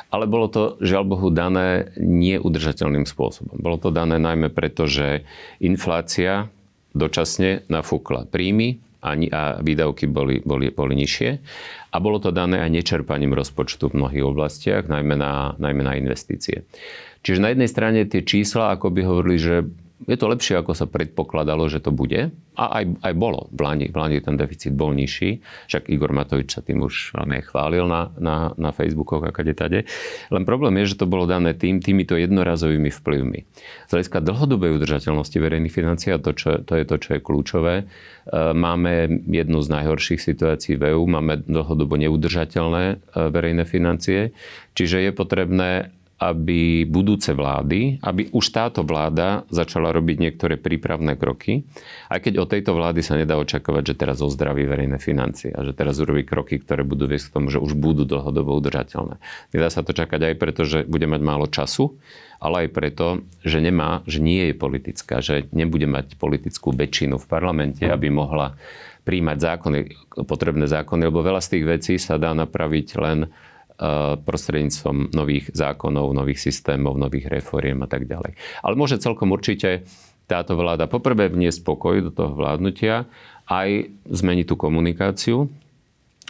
Ale 0.07 0.23
bolo 0.23 0.47
to, 0.47 0.79
žiaľ 0.79 1.03
Bohu, 1.03 1.27
dané 1.35 1.91
neudržateľným 1.99 3.03
spôsobom. 3.03 3.59
Bolo 3.59 3.75
to 3.75 3.91
dané 3.91 4.15
najmä 4.15 4.47
preto, 4.47 4.87
že 4.87 5.27
inflácia 5.59 6.47
dočasne 6.95 7.67
nafúkla 7.67 8.23
príjmy 8.31 8.79
a, 9.01 9.17
a 9.17 9.41
výdavky 9.59 10.05
boli, 10.05 10.39
boli, 10.45 10.69
boli 10.69 10.93
nižšie. 10.93 11.29
A 11.91 11.97
bolo 11.97 12.21
to 12.21 12.29
dané 12.29 12.61
aj 12.61 12.71
nečerpaním 12.71 13.33
rozpočtu 13.33 13.89
v 13.91 13.97
mnohých 13.97 14.25
oblastiach, 14.25 14.85
najmä 14.87 15.17
na, 15.17 15.57
najmä 15.57 15.81
na 15.81 15.97
investície. 15.97 16.63
Čiže 17.21 17.43
na 17.43 17.49
jednej 17.53 17.69
strane 17.69 17.99
tie 18.05 18.21
čísla, 18.25 18.73
ako 18.73 18.93
by 18.93 19.01
hovorili, 19.05 19.37
že 19.37 19.55
je 20.09 20.17
to 20.17 20.25
lepšie, 20.25 20.57
ako 20.57 20.73
sa 20.73 20.89
predpokladalo, 20.89 21.69
že 21.69 21.77
to 21.83 21.93
bude. 21.93 22.33
A 22.57 22.63
aj, 22.81 22.83
aj 23.05 23.13
bolo. 23.15 23.47
V 23.53 23.59
Lani, 23.61 23.87
v 23.87 23.95
Lani 23.95 24.17
ten 24.19 24.35
deficit 24.35 24.73
bol 24.73 24.91
nižší. 24.91 25.39
Však 25.69 25.87
Igor 25.87 26.11
Matovič 26.11 26.57
sa 26.57 26.65
tým 26.65 26.81
už 26.81 27.15
veľmi 27.15 27.45
chválil 27.45 27.85
na, 27.85 28.11
na, 28.17 28.51
na 28.57 28.69
Facebookoch 28.73 29.23
a 29.23 29.31
kade 29.31 29.53
tade. 29.53 29.85
Len 30.33 30.43
problém 30.43 30.75
je, 30.83 30.93
že 30.93 30.99
to 30.99 31.07
bolo 31.07 31.29
dané 31.29 31.53
tým, 31.53 31.79
týmito 31.79 32.17
jednorazovými 32.17 32.89
vplyvmi. 32.89 33.39
Z 33.87 33.91
hľadiska 33.93 34.19
dlhodobej 34.25 34.73
udržateľnosti 34.81 35.37
verejných 35.37 35.73
financií, 35.73 36.11
a 36.11 36.19
to, 36.19 36.33
čo, 36.33 36.59
to 36.65 36.73
je 36.75 36.83
to, 36.83 36.95
čo 36.97 37.09
je 37.17 37.19
kľúčové, 37.21 37.75
e, 37.81 37.83
máme 38.51 39.23
jednu 39.29 39.61
z 39.61 39.67
najhorších 39.69 40.21
situácií 40.21 40.75
v 40.81 40.97
EU, 40.97 41.05
máme 41.07 41.45
dlhodobo 41.45 41.95
neudržateľné 41.95 42.83
e, 42.89 42.95
verejné 43.31 43.63
financie, 43.63 44.33
čiže 44.73 44.97
je 45.07 45.11
potrebné 45.13 45.93
aby 46.21 46.85
budúce 46.85 47.33
vlády, 47.33 47.97
aby 48.05 48.29
už 48.29 48.53
táto 48.53 48.85
vláda 48.85 49.41
začala 49.49 49.89
robiť 49.89 50.21
niektoré 50.21 50.53
prípravné 50.61 51.17
kroky, 51.17 51.65
aj 52.13 52.21
keď 52.21 52.33
od 52.45 52.47
tejto 52.53 52.77
vlády 52.77 53.01
sa 53.01 53.17
nedá 53.17 53.41
očakávať, 53.41 53.83
že 53.89 53.95
teraz 53.97 54.21
ozdraví 54.21 54.69
verejné 54.69 55.01
financie 55.01 55.49
a 55.49 55.65
že 55.65 55.73
teraz 55.73 55.97
urobí 55.97 56.21
kroky, 56.21 56.61
ktoré 56.61 56.85
budú 56.85 57.09
viesť 57.09 57.33
k 57.33 57.35
tomu, 57.41 57.49
že 57.49 57.57
už 57.57 57.73
budú 57.73 58.05
dlhodobo 58.05 58.53
udržateľné. 58.53 59.17
Nedá 59.49 59.67
sa 59.73 59.81
to 59.81 59.97
čakať 59.97 60.21
aj 60.29 60.35
preto, 60.37 60.61
že 60.61 60.85
bude 60.85 61.09
mať 61.09 61.21
málo 61.25 61.49
času, 61.49 61.97
ale 62.37 62.65
aj 62.65 62.69
preto, 62.69 63.25
že 63.41 63.57
nemá, 63.57 64.05
že 64.05 64.21
nie 64.21 64.53
je 64.53 64.53
politická, 64.53 65.25
že 65.25 65.49
nebude 65.49 65.89
mať 65.89 66.21
politickú 66.21 66.69
väčšinu 66.69 67.17
v 67.17 67.25
parlamente, 67.25 67.81
aby 67.81 68.13
mohla 68.13 68.53
príjmať 69.01 69.37
zákony, 69.41 69.79
potrebné 70.29 70.69
zákony, 70.69 71.09
lebo 71.09 71.25
veľa 71.25 71.41
z 71.41 71.57
tých 71.57 71.65
vecí 71.65 71.93
sa 71.97 72.21
dá 72.21 72.37
napraviť 72.37 72.87
len 73.01 73.33
prostredníctvom 74.23 75.11
nových 75.17 75.49
zákonov, 75.57 76.13
nových 76.13 76.37
systémov, 76.37 77.01
nových 77.01 77.27
reforiem 77.33 77.81
a 77.81 77.89
tak 77.89 78.05
ďalej. 78.05 78.37
Ale 78.61 78.77
môže 78.77 79.01
celkom 79.01 79.33
určite 79.33 79.89
táto 80.29 80.55
vláda 80.55 80.85
poprvé 80.85 81.27
vniesť 81.27 81.65
pokoj 81.65 81.99
do 81.99 82.11
toho 82.13 82.31
vládnutia, 82.31 83.09
aj 83.49 83.91
zmeniť 84.07 84.45
tú 84.47 84.55
komunikáciu, 84.55 85.51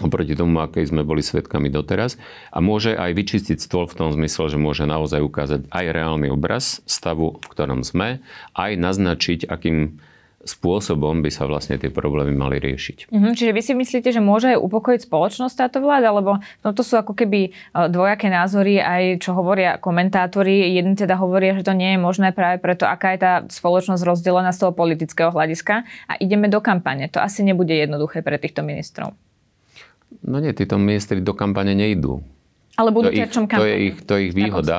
oproti 0.01 0.33
tomu, 0.33 0.57
akej 0.63 0.89
sme 0.89 1.05
boli 1.05 1.21
svetkami 1.21 1.69
doteraz. 1.69 2.17
A 2.49 2.63
môže 2.63 2.97
aj 2.97 3.13
vyčistiť 3.13 3.61
stôl 3.61 3.85
v 3.85 3.97
tom 3.99 4.09
zmysle, 4.09 4.49
že 4.49 4.57
môže 4.57 4.89
naozaj 4.89 5.21
ukázať 5.21 5.69
aj 5.69 5.85
reálny 5.93 6.33
obraz 6.33 6.81
stavu, 6.89 7.37
v 7.37 7.45
ktorom 7.51 7.85
sme, 7.85 8.23
aj 8.57 8.71
naznačiť, 8.79 9.45
akým 9.45 10.01
spôsobom 10.41 11.21
by 11.21 11.29
sa 11.29 11.45
vlastne 11.45 11.77
tie 11.77 11.93
problémy 11.93 12.33
mali 12.33 12.57
riešiť. 12.57 13.13
Mm-hmm, 13.13 13.33
čiže 13.37 13.51
vy 13.53 13.61
si 13.61 13.73
myslíte, 13.77 14.09
že 14.09 14.21
môže 14.21 14.53
aj 14.53 14.59
upokojiť 14.59 15.05
spoločnosť 15.05 15.55
táto 15.55 15.77
vláda? 15.81 16.09
Lebo 16.09 16.41
no 16.41 16.69
to 16.73 16.81
sú 16.81 16.97
ako 16.97 17.13
keby 17.13 17.49
e, 17.49 17.49
dvojaké 17.89 18.27
názory, 18.33 18.81
aj 18.81 19.21
čo 19.21 19.37
hovoria 19.37 19.77
komentátori. 19.77 20.73
Jedni 20.73 20.97
teda 20.97 21.17
hovoria, 21.21 21.53
že 21.53 21.65
to 21.65 21.77
nie 21.77 21.93
je 21.95 21.99
možné 22.01 22.33
práve 22.33 22.57
preto, 22.57 22.89
aká 22.89 23.13
je 23.13 23.19
tá 23.21 23.33
spoločnosť 23.45 24.01
rozdelená 24.01 24.49
z 24.49 24.65
toho 24.65 24.73
politického 24.73 25.29
hľadiska. 25.29 25.85
A 26.09 26.13
ideme 26.17 26.49
do 26.49 26.57
kampane. 26.59 27.05
To 27.13 27.21
asi 27.21 27.45
nebude 27.45 27.73
jednoduché 27.73 28.25
pre 28.25 28.41
týchto 28.41 28.65
ministrov. 28.65 29.13
No 30.25 30.37
nie, 30.43 30.51
títo 30.51 30.75
ministri 30.75 31.23
do 31.23 31.31
kampane 31.37 31.71
nejdú. 31.77 32.19
Ale 32.81 32.89
budú 32.89 33.13
to 33.13 33.21
terčom 33.21 33.45
kampane. 33.45 33.61
To 33.61 33.69
je 33.69 33.77
ich, 33.77 33.95
to 34.01 34.11
je 34.17 34.21
ich 34.25 34.33
výhoda. 34.33 34.77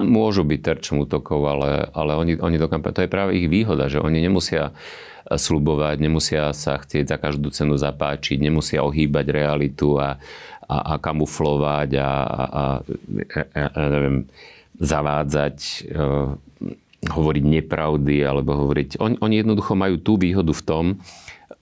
Môžu 0.00 0.48
byť 0.48 0.60
terčom 0.64 1.04
útokov, 1.04 1.44
ale, 1.44 1.92
ale 1.92 2.16
oni, 2.16 2.40
oni 2.40 2.56
do 2.56 2.72
kampane, 2.72 2.96
to 2.96 3.04
je 3.04 3.12
práve 3.12 3.36
ich 3.36 3.52
výhoda, 3.52 3.92
že 3.92 4.00
oni 4.00 4.24
nemusia 4.24 4.72
eh, 4.72 5.36
slubovať, 5.36 6.00
nemusia 6.00 6.56
sa 6.56 6.80
chcieť 6.80 7.04
za 7.12 7.16
každú 7.20 7.52
cenu 7.52 7.76
zapáčiť, 7.76 8.40
nemusia 8.40 8.80
ohýbať 8.80 9.28
realitu 9.28 10.00
a, 10.00 10.16
a, 10.64 10.76
a 10.80 10.94
kamuflovať 10.96 12.00
a, 12.00 12.08
a, 12.08 12.42
a, 12.42 12.64
a, 13.52 13.62
a 13.68 13.80
neviem, 13.92 14.24
zavádzať, 14.80 15.56
uh, 15.92 16.34
hovoriť 17.02 17.44
nepravdy 17.44 18.22
alebo 18.22 18.54
hovoriť... 18.54 19.02
On, 19.02 19.18
oni 19.18 19.42
jednoducho 19.42 19.74
majú 19.74 19.98
tú 19.98 20.14
výhodu 20.14 20.54
v 20.54 20.62
tom, 20.62 20.84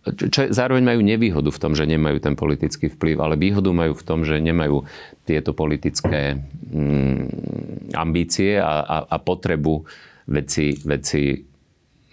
čo 0.08 0.48
zároveň 0.48 0.80
majú 0.80 1.00
nevýhodu 1.04 1.52
v 1.52 1.60
tom, 1.60 1.72
že 1.76 1.84
nemajú 1.84 2.24
ten 2.24 2.32
politický 2.32 2.88
vplyv, 2.88 3.20
ale 3.20 3.36
výhodu 3.36 3.68
majú 3.68 3.92
v 3.92 4.04
tom, 4.06 4.24
že 4.24 4.40
nemajú 4.40 4.88
tieto 5.28 5.52
politické 5.52 6.40
mm, 6.72 7.92
ambície 7.92 8.56
a, 8.56 8.80
a, 8.80 8.96
a 9.04 9.16
potrebu 9.20 9.84
veci, 10.24 10.72
veci 10.88 11.36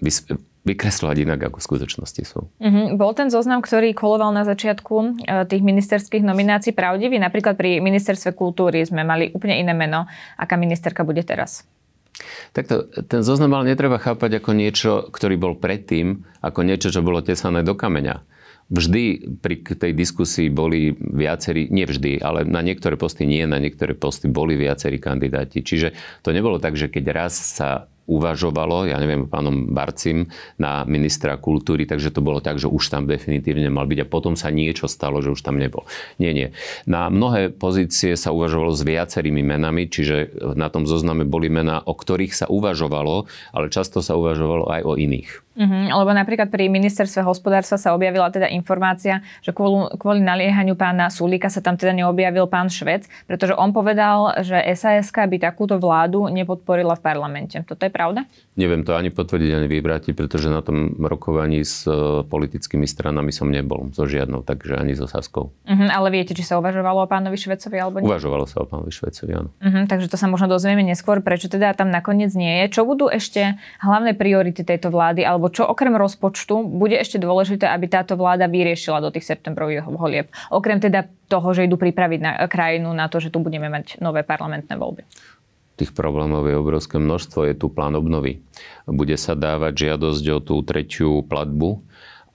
vys, 0.04 0.28
vykreslovať 0.68 1.18
inak, 1.24 1.40
ako 1.48 1.64
v 1.64 1.68
skutočnosti 1.72 2.24
sú. 2.28 2.40
Mm-hmm. 2.60 3.00
Bol 3.00 3.16
ten 3.16 3.32
zoznam, 3.32 3.64
ktorý 3.64 3.96
koloval 3.96 4.36
na 4.36 4.44
začiatku 4.44 4.96
e, 5.00 5.08
tých 5.48 5.64
ministerských 5.64 6.28
nominácií 6.28 6.76
pravdivý? 6.76 7.16
Napríklad 7.24 7.56
pri 7.56 7.80
ministerstve 7.80 8.36
kultúry 8.36 8.84
sme 8.84 9.08
mali 9.08 9.32
úplne 9.32 9.56
iné 9.64 9.72
meno. 9.72 10.12
Aká 10.36 10.60
ministerka 10.60 11.08
bude 11.08 11.24
teraz? 11.24 11.64
Takto, 12.54 12.90
ten 12.90 13.22
zoznam 13.22 13.54
ale 13.54 13.74
netreba 13.74 14.02
chápať 14.02 14.42
ako 14.42 14.52
niečo, 14.58 14.92
ktorý 15.14 15.36
bol 15.38 15.54
predtým, 15.58 16.26
ako 16.42 16.60
niečo, 16.66 16.90
čo 16.90 17.06
bolo 17.06 17.22
tesané 17.22 17.62
do 17.62 17.78
kameňa. 17.78 18.26
Vždy 18.68 19.04
pri 19.40 19.64
tej 19.64 19.96
diskusii 19.96 20.52
boli 20.52 20.92
viacerí, 21.00 21.72
nie 21.72 21.88
vždy, 21.88 22.20
ale 22.20 22.44
na 22.44 22.60
niektoré 22.60 23.00
posty 23.00 23.24
nie, 23.24 23.48
na 23.48 23.64
niektoré 23.64 23.96
posty 23.96 24.28
boli 24.28 24.60
viacerí 24.60 25.00
kandidáti. 25.00 25.64
Čiže 25.64 25.96
to 26.20 26.36
nebolo 26.36 26.60
tak, 26.60 26.76
že 26.76 26.92
keď 26.92 27.06
raz 27.16 27.34
sa 27.34 27.88
uvažovalo, 28.08 28.88
ja 28.88 28.98
neviem, 28.98 29.28
pánom 29.28 29.68
Barcim 29.76 30.32
na 30.56 30.88
ministra 30.88 31.36
kultúry, 31.36 31.84
takže 31.84 32.10
to 32.10 32.24
bolo 32.24 32.40
tak, 32.40 32.58
že 32.58 32.72
už 32.72 32.88
tam 32.88 33.04
definitívne 33.06 33.68
mal 33.68 33.84
byť 33.86 34.00
a 34.02 34.10
potom 34.10 34.40
sa 34.40 34.48
niečo 34.48 34.88
stalo, 34.88 35.20
že 35.20 35.36
už 35.36 35.44
tam 35.44 35.60
nebol. 35.60 35.84
Nie, 36.18 36.32
nie. 36.32 36.56
Na 36.88 37.12
mnohé 37.12 37.52
pozície 37.52 38.16
sa 38.16 38.32
uvažovalo 38.32 38.72
s 38.72 38.82
viacerými 38.88 39.44
menami, 39.44 39.92
čiže 39.92 40.34
na 40.56 40.72
tom 40.72 40.88
zozname 40.88 41.28
boli 41.28 41.52
mená, 41.52 41.84
o 41.84 41.94
ktorých 41.94 42.34
sa 42.34 42.46
uvažovalo, 42.48 43.28
ale 43.52 43.68
často 43.68 44.00
sa 44.00 44.16
uvažovalo 44.16 44.72
aj 44.72 44.82
o 44.88 44.96
iných. 44.96 45.47
Uh-huh, 45.58 45.90
lebo 45.90 46.14
napríklad 46.14 46.54
pri 46.54 46.70
ministerstve 46.70 47.26
hospodárstva 47.26 47.82
sa 47.82 47.98
objavila 47.98 48.30
teda 48.30 48.46
informácia, 48.54 49.26
že 49.42 49.50
kvôli, 49.50 49.90
kvôli 49.98 50.22
naliehaniu 50.22 50.78
pána 50.78 51.10
Sulíka 51.10 51.50
sa 51.50 51.66
tam 51.66 51.74
teda 51.74 51.98
neobjavil 51.98 52.46
pán 52.46 52.70
Švec, 52.70 53.10
pretože 53.26 53.58
on 53.58 53.74
povedal, 53.74 54.38
že 54.46 54.54
SAS 54.78 55.10
by 55.10 55.38
takúto 55.42 55.82
vládu 55.82 56.30
nepodporila 56.30 56.94
v 56.94 57.02
parlamente. 57.02 57.58
Toto 57.66 57.82
je 57.82 57.90
pravda? 57.90 58.30
Neviem 58.54 58.86
to 58.86 58.94
ani 58.94 59.10
potvrdiť, 59.10 59.50
ani 59.58 59.66
vyvrátiť, 59.66 60.14
pretože 60.14 60.54
na 60.54 60.62
tom 60.62 60.94
rokovaní 61.02 61.66
s 61.66 61.90
e, 61.90 62.22
politickými 62.22 62.86
stranami 62.86 63.34
som 63.34 63.50
nebol, 63.50 63.90
so 63.98 64.06
žiadnou, 64.06 64.46
takže 64.46 64.78
ani 64.78 64.94
so 64.94 65.10
Saskou. 65.10 65.50
Uh-huh, 65.66 65.90
ale 65.90 66.14
viete, 66.14 66.38
či 66.38 66.46
sa 66.46 66.62
uvažovalo 66.62 67.06
o 67.06 67.08
pánovi 67.10 67.34
Švecovi 67.34 67.82
alebo 67.82 67.98
nie? 67.98 68.06
Uvažovalo 68.06 68.46
sa 68.46 68.62
o 68.62 68.70
pánovi 68.70 68.94
Švecovi, 68.94 69.34
áno. 69.34 69.50
Uh-huh, 69.58 69.90
takže 69.90 70.06
to 70.06 70.22
sa 70.22 70.30
možno 70.30 70.46
dozvieme 70.54 70.86
neskôr, 70.86 71.26
prečo 71.26 71.50
teda 71.50 71.74
tam 71.74 71.90
nakoniec 71.90 72.30
nie 72.38 72.62
je. 72.66 72.78
Čo 72.78 72.86
budú 72.86 73.10
ešte 73.10 73.58
hlavné 73.82 74.14
priority 74.14 74.62
tejto 74.62 74.94
vlády, 74.94 75.26
alebo 75.26 75.47
alebo 75.48 75.56
čo 75.56 75.64
okrem 75.64 75.96
rozpočtu 75.96 76.60
bude 76.68 77.00
ešte 77.00 77.24
dôležité, 77.24 77.72
aby 77.72 77.88
táto 77.88 78.20
vláda 78.20 78.52
vyriešila 78.52 79.00
do 79.00 79.16
tých 79.16 79.32
septembrových 79.32 79.88
volieb? 79.88 80.28
Okrem 80.52 80.84
teda 80.84 81.08
toho, 81.32 81.56
že 81.56 81.64
idú 81.64 81.80
pripraviť 81.80 82.20
na 82.20 82.32
krajinu 82.52 82.92
na 82.92 83.08
to, 83.08 83.24
že 83.24 83.32
tu 83.32 83.40
budeme 83.40 83.72
mať 83.72 84.04
nové 84.04 84.28
parlamentné 84.28 84.76
voľby. 84.76 85.08
Tých 85.80 85.96
problémov 85.96 86.44
je 86.52 86.60
obrovské 86.60 87.00
množstvo. 87.00 87.48
Je 87.48 87.56
tu 87.56 87.72
plán 87.72 87.96
obnovy. 87.96 88.44
Bude 88.84 89.16
sa 89.16 89.40
dávať 89.40 89.88
žiadosť 89.88 90.26
o 90.36 90.38
tú 90.44 90.56
tretiu 90.68 91.24
platbu 91.24 91.80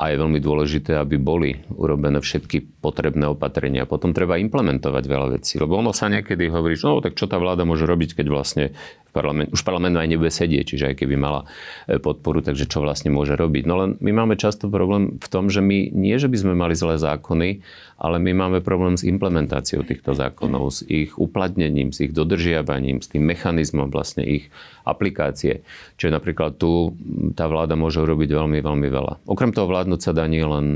a 0.03 0.11
je 0.11 0.19
veľmi 0.19 0.43
dôležité, 0.43 0.99
aby 0.99 1.15
boli 1.15 1.55
urobené 1.79 2.19
všetky 2.19 2.83
potrebné 2.83 3.31
opatrenia. 3.31 3.87
Potom 3.87 4.11
treba 4.11 4.35
implementovať 4.35 5.05
veľa 5.07 5.29
vecí, 5.39 5.63
lebo 5.63 5.79
ono 5.79 5.95
sa 5.95 6.11
niekedy 6.11 6.51
hovorí, 6.51 6.75
že 6.75 6.91
no 6.91 6.99
tak 6.99 7.15
čo 7.15 7.31
tá 7.31 7.39
vláda 7.39 7.63
môže 7.63 7.87
robiť, 7.87 8.19
keď 8.19 8.27
vlastne 8.27 8.75
parlament, 9.15 9.55
už 9.55 9.63
parlament 9.63 9.95
aj 9.95 10.11
nebude 10.11 10.35
sedieť, 10.35 10.75
čiže 10.75 10.85
aj 10.91 10.97
keby 11.05 11.15
mala 11.15 11.47
e, 11.87 12.03
podporu, 12.03 12.43
takže 12.43 12.67
čo 12.67 12.83
vlastne 12.83 13.15
môže 13.15 13.39
robiť. 13.39 13.63
No 13.69 13.79
len 13.79 13.91
my 14.03 14.11
máme 14.11 14.35
často 14.35 14.67
problém 14.67 15.23
v 15.23 15.29
tom, 15.31 15.53
že 15.53 15.63
my 15.63 15.95
nie, 15.95 16.17
že 16.19 16.27
by 16.27 16.37
sme 16.41 16.59
mali 16.59 16.75
zlé 16.75 16.99
zákony, 16.99 17.63
ale 18.03 18.19
my 18.19 18.33
máme 18.35 18.59
problém 18.65 18.99
s 18.99 19.07
implementáciou 19.07 19.87
týchto 19.87 20.17
zákonov, 20.19 20.75
s 20.75 20.81
ich 20.91 21.15
uplatnením, 21.15 21.95
s 21.95 22.03
ich 22.03 22.11
dodržiavaním, 22.11 22.99
s 22.99 23.13
tým 23.13 23.23
mechanizmom 23.23 23.93
vlastne 23.93 24.27
ich 24.27 24.51
aplikácie. 24.83 25.63
Čiže 26.01 26.11
napríklad 26.11 26.59
tu 26.59 26.99
tá 27.39 27.47
vláda 27.47 27.79
môže 27.79 28.03
urobiť 28.03 28.35
veľmi, 28.35 28.59
veľmi 28.59 28.89
veľa. 28.91 29.13
Okrem 29.31 29.55
toho 29.55 29.71
vládnuť 29.93 30.09
sa 30.09 30.17
dá 30.17 30.25
nie 30.25 30.41
len 30.41 30.67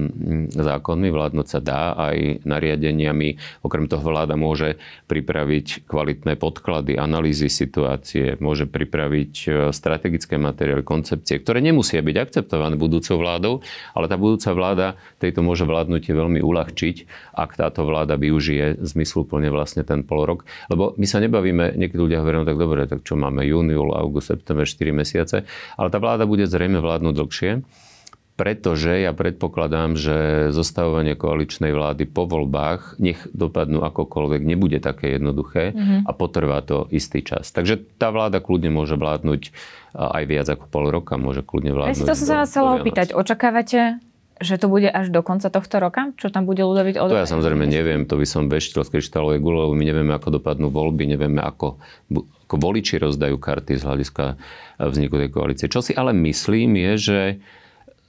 zákonmi, 0.52 1.08
vládnuť 1.08 1.46
sa 1.48 1.60
dá 1.64 1.96
aj 1.96 2.44
nariadeniami. 2.44 3.40
Okrem 3.64 3.88
toho 3.88 4.04
vláda 4.04 4.36
môže 4.36 4.76
pripraviť 5.08 5.88
kvalitné 5.88 6.36
podklady, 6.36 7.00
analýzy 7.00 7.48
situácie, 7.48 8.36
môže 8.44 8.68
pripraviť 8.68 9.32
e, 9.48 9.48
strategické 9.72 10.36
materiály, 10.36 10.84
koncepcie, 10.84 11.40
ktoré 11.40 11.64
nemusia 11.64 12.04
byť 12.04 12.16
akceptované 12.28 12.76
budúcou 12.76 13.16
vládou, 13.16 13.64
ale 13.96 14.04
tá 14.04 14.20
budúca 14.20 14.52
vláda 14.52 15.00
tejto 15.16 15.40
môže 15.40 15.64
vládnutie 15.64 16.12
veľmi 16.12 16.44
uľahčiť, 16.44 16.96
ak 17.40 17.56
táto 17.56 17.88
vláda 17.88 18.20
využije 18.20 18.84
zmysluplne 18.84 19.48
vlastne 19.48 19.80
ten 19.80 20.04
pol 20.04 20.28
rok. 20.28 20.44
Lebo 20.68 20.92
my 21.00 21.08
sa 21.08 21.24
nebavíme, 21.24 21.72
niekedy 21.72 21.96
ľudia 21.96 22.20
hovoria, 22.20 22.44
no 22.44 22.48
tak 22.52 22.60
dobre, 22.60 22.84
tak 22.84 23.00
čo 23.00 23.16
máme, 23.16 23.48
júniul, 23.48 23.96
august, 23.96 24.28
september, 24.28 24.68
4 24.68 24.92
mesiace, 24.92 25.48
ale 25.80 25.88
tá 25.88 25.96
vláda 25.96 26.28
bude 26.28 26.44
zrejme 26.44 26.84
vládnuť 26.84 27.14
dlhšie 27.16 27.52
pretože 28.36 29.00
ja 29.00 29.16
predpokladám, 29.16 29.96
že 29.96 30.48
zostavovanie 30.52 31.16
koaličnej 31.16 31.72
vlády 31.72 32.04
po 32.04 32.28
voľbách, 32.28 33.00
nech 33.00 33.24
dopadnú 33.32 33.80
akokoľvek, 33.80 34.44
nebude 34.44 34.76
také 34.76 35.16
jednoduché 35.16 35.72
mm-hmm. 35.72 36.00
a 36.04 36.10
potrvá 36.12 36.60
to 36.60 36.84
istý 36.92 37.24
čas. 37.24 37.48
Takže 37.56 37.80
tá 37.96 38.12
vláda 38.12 38.44
kľudne 38.44 38.68
môže 38.68 39.00
vládnuť 39.00 39.56
aj 39.96 40.24
viac 40.28 40.46
ako 40.52 40.64
pol 40.68 40.92
roka, 40.92 41.16
môže 41.16 41.40
kľudne 41.40 41.72
vládnuť. 41.72 42.04
Ja 42.04 42.12
to 42.12 42.12
som 42.12 42.28
sa 42.28 42.36
vás 42.44 42.52
chcela 42.52 42.76
opýtať. 42.76 43.16
Očakávate 43.16 44.04
že 44.36 44.60
to 44.60 44.68
bude 44.68 44.84
až 44.84 45.08
do 45.08 45.24
konca 45.24 45.48
tohto 45.48 45.80
roka? 45.80 46.12
Čo 46.20 46.28
tam 46.28 46.44
bude 46.44 46.60
Ludovít 46.60 47.00
od... 47.00 47.08
To 47.08 47.16
ja 47.16 47.24
samozrejme 47.24 47.64
neviem, 47.64 48.04
to 48.04 48.20
by 48.20 48.28
som 48.28 48.52
veštil 48.52 48.84
z 48.84 48.92
kryštálovej 48.92 49.40
gule, 49.40 49.64
lebo 49.64 49.72
my 49.72 49.84
nevieme, 49.88 50.12
ako 50.12 50.36
dopadnú 50.36 50.68
voľby, 50.68 51.08
nevieme, 51.08 51.40
ako, 51.40 51.80
ako 52.44 52.54
voliči 52.60 53.00
rozdajú 53.00 53.40
karty 53.40 53.80
z 53.80 53.82
hľadiska 53.88 54.36
vzniku 54.76 55.16
tej 55.16 55.30
koalície. 55.32 55.72
Čo 55.72 55.80
si 55.80 55.96
ale 55.96 56.12
myslím 56.12 56.76
je, 56.76 56.92
že 57.00 57.20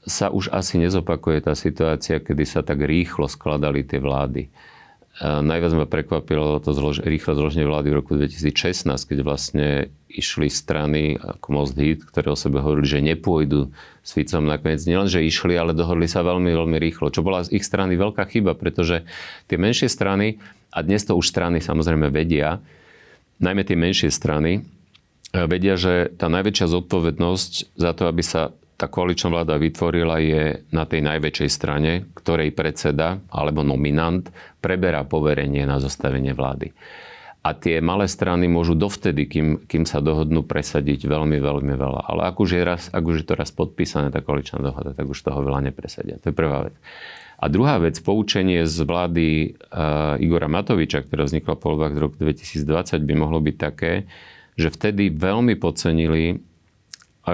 sa 0.08 0.32
už 0.32 0.50
asi 0.56 0.80
nezopakuje 0.80 1.43
tá 1.43 1.54
situácia, 1.54 2.24
kedy 2.24 2.43
sa 2.48 2.63
tak 2.63 2.80
rýchlo 2.80 3.28
skladali 3.28 3.84
tie 3.84 4.00
vlády. 4.00 4.48
Najviac 5.17 5.74
ma 5.74 5.89
prekvapilo 5.89 6.62
to 6.62 6.78
zlož- 6.78 7.02
rýchle 7.02 7.34
zloženie 7.34 7.65
vlády 7.65 7.89
v 7.89 7.98
roku 7.98 8.13
2016, 8.13 8.86
keď 8.86 9.17
vlastne 9.26 9.89
išli 10.08 10.46
strany 10.46 11.17
ako 11.17 11.48
Most 11.50 11.74
Hit, 11.74 12.06
ktoré 12.06 12.32
o 12.32 12.38
sebe 12.38 12.62
hovorili, 12.62 12.86
že 12.86 13.02
nepôjdu 13.02 13.74
s 14.06 14.13
Ficom 14.13 14.46
nakoniec. 14.46 14.86
Nielen, 14.86 15.10
že 15.10 15.26
išli, 15.26 15.58
ale 15.58 15.74
dohodli 15.74 16.06
sa 16.06 16.22
veľmi, 16.22 16.54
veľmi 16.54 16.78
rýchlo. 16.78 17.10
Čo 17.10 17.26
bola 17.26 17.41
z 17.41 17.58
ich 17.58 17.65
strany 17.65 17.98
veľká 17.98 18.30
chyba, 18.30 18.54
pretože 18.54 19.10
tie 19.50 19.58
menšie 19.58 19.89
strany, 19.89 20.38
a 20.70 20.86
dnes 20.86 21.02
to 21.02 21.17
už 21.17 21.26
strany 21.26 21.65
samozrejme 21.65 22.13
vedia, 22.13 22.62
najmä 23.41 23.65
tie 23.65 23.74
menšie 23.74 24.13
strany, 24.13 24.70
vedia, 25.34 25.82
že 25.82 26.13
tá 26.13 26.30
najväčšia 26.30 26.78
zodpovednosť 26.78 27.74
za 27.74 27.91
to, 27.98 28.06
aby 28.06 28.22
sa 28.22 28.54
tá 28.77 28.85
koaličná 28.85 29.33
vláda 29.33 29.57
vytvorila, 29.57 30.21
je 30.21 30.61
na 30.69 30.85
tej 30.85 31.01
najväčšej 31.01 31.49
strane, 31.49 32.05
ktorej 32.13 32.53
predseda 32.53 33.17
alebo 33.33 33.65
nominant 33.65 34.29
preberá 34.61 35.01
poverenie 35.01 35.65
na 35.65 35.81
zostavenie 35.81 36.37
vlády. 36.37 36.71
A 37.41 37.55
tie 37.55 37.79
malé 37.79 38.11
strany 38.11 38.45
môžu 38.51 38.75
dovtedy, 38.75 39.25
kým, 39.25 39.65
kým 39.65 39.87
sa 39.87 40.03
dohodnú, 40.03 40.43
presadiť 40.43 41.07
veľmi, 41.07 41.39
veľmi 41.39 41.73
veľa. 41.79 42.01
Ale 42.05 42.27
ak 42.27 42.37
už, 42.43 42.49
je 42.59 42.61
raz, 42.61 42.81
ak 42.91 43.03
už 43.03 43.23
je 43.23 43.25
to 43.25 43.33
raz 43.39 43.49
podpísané, 43.55 44.11
tá 44.11 44.19
koaličná 44.19 44.59
dohoda, 44.59 44.91
tak 44.91 45.07
už 45.07 45.15
toho 45.15 45.39
veľa 45.41 45.63
nepresadia. 45.71 46.19
To 46.21 46.29
je 46.29 46.35
prvá 46.35 46.67
vec. 46.67 46.75
A 47.37 47.45
druhá 47.47 47.77
vec, 47.79 47.95
poučenie 48.01 48.65
z 48.65 48.77
vlády 48.83 49.27
uh, 49.53 50.17
Igora 50.19 50.49
Matoviča, 50.49 51.05
ktorá 51.05 51.23
vznikla 51.29 51.55
po 51.55 51.71
voľbách 51.71 51.93
z 51.95 51.99
roku 52.01 52.15
2020, 52.19 53.05
by 53.05 53.13
mohlo 53.15 53.39
byť 53.39 53.55
také, 53.55 54.09
že 54.57 54.73
vtedy 54.73 55.13
veľmi 55.13 55.55
podcenili 55.55 56.41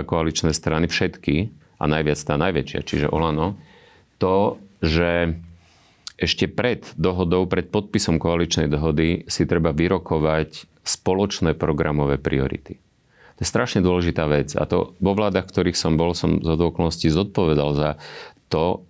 koaličné 0.02 0.50
strany, 0.58 0.90
všetky, 0.90 1.54
a 1.78 1.86
najviac 1.86 2.20
tá 2.24 2.40
najväčšia, 2.40 2.80
čiže 2.82 3.12
Olano, 3.12 3.60
to, 4.18 4.58
že 4.80 5.36
ešte 6.16 6.48
pred 6.48 6.88
dohodou, 6.96 7.44
pred 7.44 7.68
podpisom 7.68 8.22
koaličnej 8.22 8.72
dohody 8.72 9.28
si 9.28 9.44
treba 9.44 9.76
vyrokovať 9.76 10.70
spoločné 10.88 11.60
programové 11.60 12.16
priority. 12.16 12.80
To 13.36 13.40
je 13.42 13.50
strašne 13.50 13.82
dôležitá 13.82 14.30
vec. 14.30 14.54
A 14.54 14.64
to 14.70 14.94
vo 15.02 15.14
vládach, 15.18 15.50
ktorých 15.50 15.76
som 15.76 15.98
bol, 15.98 16.14
som 16.14 16.40
z 16.40 16.54
okolností 16.54 17.10
zodpovedal 17.10 17.70
za 17.74 17.90
to 18.48 18.86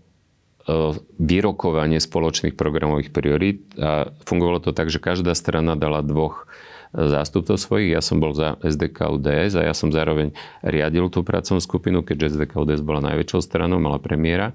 e, 0.67 0.99
vyrokovanie 1.15 2.03
spoločných 2.03 2.53
programových 2.59 3.15
priorít. 3.15 3.63
A 3.79 4.11
fungovalo 4.27 4.59
to 4.59 4.75
tak, 4.75 4.91
že 4.91 4.99
každá 4.99 5.31
strana 5.31 5.79
dala 5.79 6.03
dvoch 6.03 6.51
zástupcov 6.93 7.58
svojich. 7.58 7.97
Ja 7.97 8.01
som 8.06 8.21
bol 8.21 8.38
za 8.38 8.62
SDK 8.62 9.17
UDS 9.17 9.58
a 9.58 9.65
ja 9.65 9.73
som 9.73 9.89
zároveň 9.89 10.32
riadil 10.62 11.10
tú 11.10 11.25
pracovnú 11.25 11.60
skupinu, 11.60 12.06
keďže 12.06 12.38
SDK 12.38 12.62
bola 12.86 13.01
najväčšou 13.13 13.41
stranou, 13.41 13.82
mala 13.82 13.97
premiéra. 13.97 14.53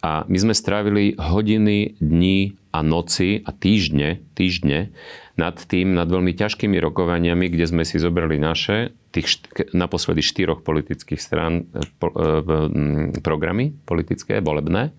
A 0.00 0.24
my 0.24 0.38
sme 0.40 0.54
strávili 0.56 1.12
hodiny, 1.20 2.00
dní 2.00 2.56
a 2.72 2.80
noci 2.80 3.44
a 3.44 3.52
týždne, 3.52 4.24
týždne 4.32 4.96
nad 5.36 5.56
tým, 5.60 5.92
nad 5.92 6.08
veľmi 6.08 6.32
ťažkými 6.32 6.80
rokovaniami, 6.80 7.52
kde 7.52 7.68
sme 7.68 7.84
si 7.84 8.00
zobrali 8.00 8.40
naše, 8.40 8.96
tých 9.12 9.44
naposledy 9.76 10.24
štyroch 10.24 10.64
politických 10.64 11.20
strán 11.20 11.68
e, 11.72 11.84
po, 12.00 12.14
e, 12.16 13.20
programy 13.20 13.76
politické, 13.84 14.40
volebné. 14.40 14.96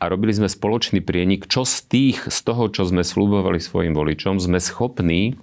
A 0.00 0.04
robili 0.08 0.32
sme 0.32 0.48
spoločný 0.48 1.04
prienik, 1.04 1.50
čo 1.50 1.66
z 1.66 1.76
tých, 1.90 2.18
z 2.30 2.38
toho, 2.46 2.70
čo 2.72 2.88
sme 2.88 3.04
slúbovali 3.04 3.60
svojim 3.60 3.92
voličom, 3.92 4.40
sme 4.40 4.56
schopní 4.56 5.36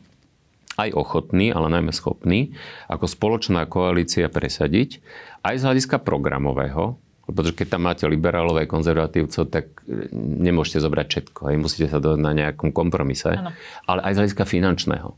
aj 0.77 0.93
ochotní, 0.93 1.49
ale 1.49 1.73
najmä 1.73 1.89
schopní, 1.89 2.53
ako 2.85 3.09
spoločná 3.09 3.65
koalícia 3.65 4.29
presadiť, 4.29 5.01
aj 5.41 5.55
z 5.57 5.65
hľadiska 5.65 5.97
programového, 6.05 7.01
pretože 7.27 7.59
keď 7.59 7.67
tam 7.75 7.81
máte 7.89 8.07
liberálov 8.07 8.55
aj 8.55 8.71
konzervatívcov, 8.71 9.51
tak 9.51 9.83
e, 9.83 10.07
nemôžete 10.15 10.79
zobrať 10.79 11.05
všetko. 11.11 11.39
Aj 11.51 11.57
musíte 11.59 11.91
sa 11.91 11.99
dohodnúť 11.99 12.23
na 12.23 12.33
nejakom 12.33 12.71
kompromise. 12.71 13.35
Ano. 13.35 13.51
Ale 13.83 13.99
aj 14.07 14.13
z 14.15 14.19
hľadiska 14.23 14.43
finančného. 14.47 15.09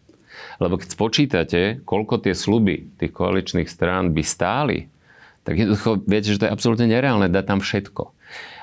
Lebo 0.58 0.76
keď 0.82 0.90
spočítate, 0.90 1.62
koľko 1.86 2.26
tie 2.26 2.34
sluby 2.34 2.98
tých 2.98 3.14
koaličných 3.14 3.70
strán 3.70 4.10
by 4.16 4.24
stáli, 4.26 4.90
tak 5.46 5.62
jednoducho 5.62 6.02
viete, 6.10 6.34
že 6.34 6.42
to 6.42 6.48
je 6.50 6.56
absolútne 6.56 6.90
nereálne 6.90 7.30
dať 7.30 7.46
tam 7.46 7.60
všetko. 7.62 8.04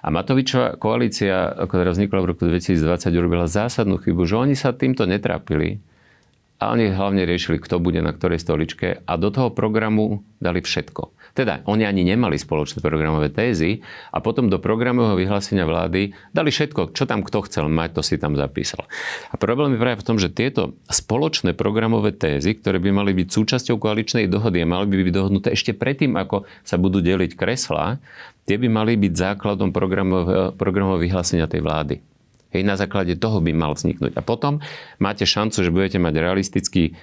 A 0.03 0.09
Matovičová 0.11 0.79
koalícia, 0.79 1.51
ktorá 1.55 1.91
vznikla 1.91 2.23
v 2.23 2.31
roku 2.31 2.47
2020, 2.47 3.11
urobila 3.15 3.47
zásadnú 3.51 3.99
chybu, 3.99 4.23
že 4.27 4.35
oni 4.39 4.55
sa 4.55 4.71
týmto 4.71 5.03
netrápili, 5.07 5.83
a 6.57 6.73
oni 6.73 6.89
hlavne 6.89 7.29
riešili, 7.29 7.61
kto 7.61 7.77
bude 7.77 8.01
na 8.01 8.17
ktorej 8.17 8.41
stoličke 8.41 9.05
a 9.05 9.13
do 9.21 9.29
toho 9.29 9.53
programu 9.53 10.25
dali 10.41 10.65
všetko. 10.65 11.13
Teda, 11.37 11.61
oni 11.69 11.85
ani 11.85 12.01
nemali 12.01 12.41
spoločné 12.41 12.81
programové 12.81 13.29
tézy 13.29 13.85
a 14.09 14.25
potom 14.25 14.49
do 14.49 14.57
programového 14.57 15.21
vyhlásenia 15.21 15.69
vlády 15.69 16.17
dali 16.33 16.49
všetko, 16.49 16.97
čo 16.97 17.05
tam 17.05 17.21
kto 17.21 17.45
chcel 17.45 17.69
mať, 17.69 18.01
to 18.01 18.03
si 18.05 18.17
tam 18.17 18.41
zapísal. 18.41 18.89
A 19.29 19.37
problém 19.37 19.77
je 19.77 19.85
práve 19.85 20.01
v 20.01 20.07
tom, 20.09 20.17
že 20.17 20.33
tieto 20.33 20.81
spoločné 20.89 21.53
programové 21.53 22.17
tézy, 22.17 22.57
ktoré 22.57 22.81
by 22.81 22.89
mali 23.05 23.13
byť 23.13 23.29
súčasťou 23.29 23.77
koaličnej 23.77 24.25
dohody 24.33 24.65
a 24.65 24.67
mali 24.69 24.89
by 24.89 25.13
byť 25.13 25.13
dohodnuté 25.13 25.53
ešte 25.53 25.77
predtým, 25.77 26.17
ako 26.17 26.49
sa 26.65 26.81
budú 26.81 27.05
deliť 27.05 27.37
kreslá, 27.37 28.01
tie 28.49 28.57
by 28.57 28.69
mali 28.73 28.97
byť 28.97 29.13
základom 29.13 29.77
programového, 29.77 30.57
programového 30.57 31.05
vyhlásenia 31.05 31.45
tej 31.45 31.61
vlády. 31.61 32.16
Hej, 32.55 32.63
na 32.63 32.79
základe 32.79 33.19
toho 33.19 33.43
by 33.43 33.53
mal 33.53 33.75
vzniknúť. 33.75 34.15
A 34.15 34.23
potom 34.23 34.63
máte 35.03 35.27
šancu, 35.27 35.67
že 35.67 35.75
budete 35.75 35.99
mať 35.99 36.15
realistický 36.19 36.95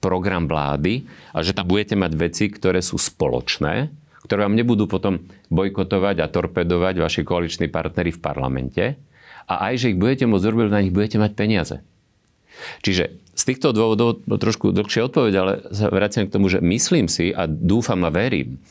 program 0.00 0.48
vlády 0.48 1.04
a 1.32 1.40
že 1.40 1.56
tam 1.56 1.68
budete 1.68 1.96
mať 1.96 2.12
veci, 2.16 2.44
ktoré 2.48 2.80
sú 2.80 3.00
spoločné, 3.00 3.92
ktoré 4.24 4.44
vám 4.44 4.58
nebudú 4.58 4.88
potom 4.90 5.22
bojkotovať 5.52 6.16
a 6.20 6.30
torpedovať 6.30 6.94
vaši 6.98 7.22
koaliční 7.22 7.66
partnery 7.70 8.10
v 8.12 8.22
parlamente 8.22 8.84
a 9.46 9.70
aj, 9.70 9.74
že 9.78 9.86
ich 9.94 10.00
budete 10.00 10.26
môcť 10.26 10.42
urobiť, 10.42 10.74
na 10.74 10.82
nich 10.82 10.94
budete 10.94 11.22
mať 11.22 11.32
peniaze. 11.38 11.76
Čiže 12.80 13.20
z 13.36 13.42
týchto 13.44 13.76
dôvodov 13.76 14.24
trošku 14.24 14.72
dlhšie 14.72 15.12
odpoveď, 15.12 15.34
ale 15.36 15.52
sa 15.68 15.92
vraciam 15.92 16.24
k 16.24 16.32
tomu, 16.32 16.48
že 16.48 16.64
myslím 16.64 17.04
si 17.04 17.36
a 17.36 17.44
dúfam 17.44 18.00
a 18.08 18.10
verím, 18.10 18.64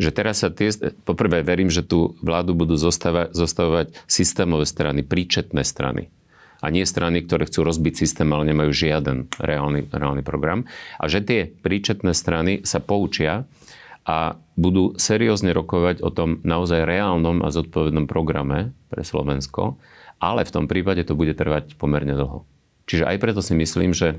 že 0.00 0.08
teraz 0.08 0.40
sa 0.40 0.48
tie, 0.48 0.72
poprvé 1.04 1.44
verím, 1.44 1.68
že 1.68 1.84
tú 1.84 2.16
vládu 2.24 2.56
budú 2.56 2.80
zostavať, 2.80 3.36
zostavovať 3.36 3.86
systémové 4.08 4.64
strany, 4.64 5.04
príčetné 5.04 5.60
strany. 5.64 6.08
A 6.64 6.72
nie 6.72 6.88
strany, 6.88 7.20
ktoré 7.20 7.44
chcú 7.44 7.68
rozbiť 7.68 7.94
systém, 8.00 8.28
ale 8.32 8.48
nemajú 8.48 8.72
žiaden 8.72 9.28
reálny, 9.36 9.92
reálny 9.92 10.24
program. 10.24 10.64
A 10.96 11.04
že 11.12 11.20
tie 11.20 11.52
príčetné 11.52 12.16
strany 12.16 12.64
sa 12.64 12.80
poučia 12.80 13.44
a 14.08 14.40
budú 14.56 14.96
seriózne 14.96 15.52
rokovať 15.52 16.00
o 16.00 16.08
tom 16.08 16.40
naozaj 16.40 16.88
reálnom 16.88 17.44
a 17.44 17.52
zodpovednom 17.52 18.08
programe 18.08 18.72
pre 18.88 19.04
Slovensko, 19.04 19.76
ale 20.16 20.48
v 20.48 20.54
tom 20.56 20.64
prípade 20.64 21.04
to 21.04 21.12
bude 21.12 21.36
trvať 21.36 21.76
pomerne 21.76 22.16
dlho. 22.16 22.48
Čiže 22.86 23.04
aj 23.04 23.16
preto 23.18 23.42
si 23.42 23.52
myslím, 23.58 23.90
že 23.90 24.18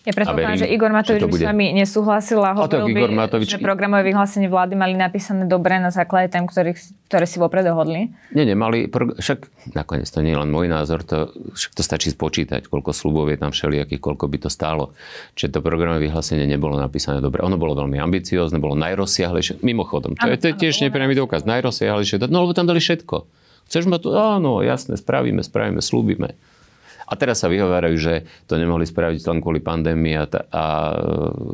ja 0.00 0.16
predpokladám, 0.16 0.64
že 0.64 0.72
Igor 0.72 0.96
Matovič 0.96 1.28
by 1.28 1.36
s 1.36 1.44
vami 1.44 1.66
nesúhlasil 1.76 2.40
a 2.40 2.56
hovoril 2.56 2.88
by, 2.88 3.04
Igor 3.04 3.12
Matovič... 3.12 3.52
že 3.52 3.60
programové 3.60 4.08
vyhlásenie 4.08 4.48
vlády 4.48 4.72
mali 4.72 4.96
napísané 4.96 5.44
dobre 5.44 5.76
na 5.76 5.92
základe 5.92 6.32
tém, 6.32 6.48
ktorých, 6.48 6.80
ktoré 7.12 7.28
si 7.28 7.36
vopred 7.36 7.68
dohodli. 7.68 8.08
Nie, 8.32 8.48
nemali. 8.48 8.88
Však 8.88 9.52
nakoniec 9.76 10.08
to 10.08 10.24
nie 10.24 10.32
je 10.32 10.40
len 10.40 10.48
môj 10.48 10.72
názor, 10.72 11.04
to, 11.04 11.28
však 11.52 11.76
to 11.76 11.82
stačí 11.84 12.08
spočítať, 12.16 12.72
koľko 12.72 12.96
slubov 12.96 13.28
je 13.28 13.36
tam 13.36 13.52
všelijakých, 13.52 14.00
koľko 14.00 14.24
by 14.24 14.38
to 14.40 14.48
stálo. 14.48 14.96
Čiže 15.36 15.60
to 15.60 15.60
programové 15.60 16.08
vyhlásenie 16.08 16.48
nebolo 16.48 16.80
napísané 16.80 17.20
dobre. 17.20 17.44
Ono 17.44 17.60
bolo 17.60 17.76
veľmi 17.76 18.00
ambiciózne, 18.00 18.56
bolo 18.56 18.80
najrozsiahlejšie. 18.80 19.60
Mimochodom, 19.60 20.16
to, 20.16 20.32
je, 20.32 20.36
to 20.40 20.46
je 20.48 20.54
tiež 20.64 20.80
nepriamy 20.80 21.12
dôkaz. 21.12 21.44
Najrozsiahlejšie. 21.44 22.24
No 22.32 22.48
lebo 22.48 22.56
tam 22.56 22.64
dali 22.64 22.80
všetko. 22.80 23.28
Chceš 23.68 23.84
ma 23.84 24.00
tu? 24.00 24.16
Áno, 24.16 24.64
jasné, 24.64 24.96
spravíme, 24.96 25.44
spravíme, 25.44 25.84
slúbime. 25.84 26.40
A 27.10 27.18
teraz 27.18 27.42
sa 27.42 27.50
vyhovárajú, 27.50 27.96
že 27.98 28.14
to 28.46 28.54
nemohli 28.54 28.86
spraviť 28.86 29.18
len 29.26 29.42
kvôli 29.42 29.58
pandémii 29.58 30.14
a, 30.14 30.30
a 30.54 30.64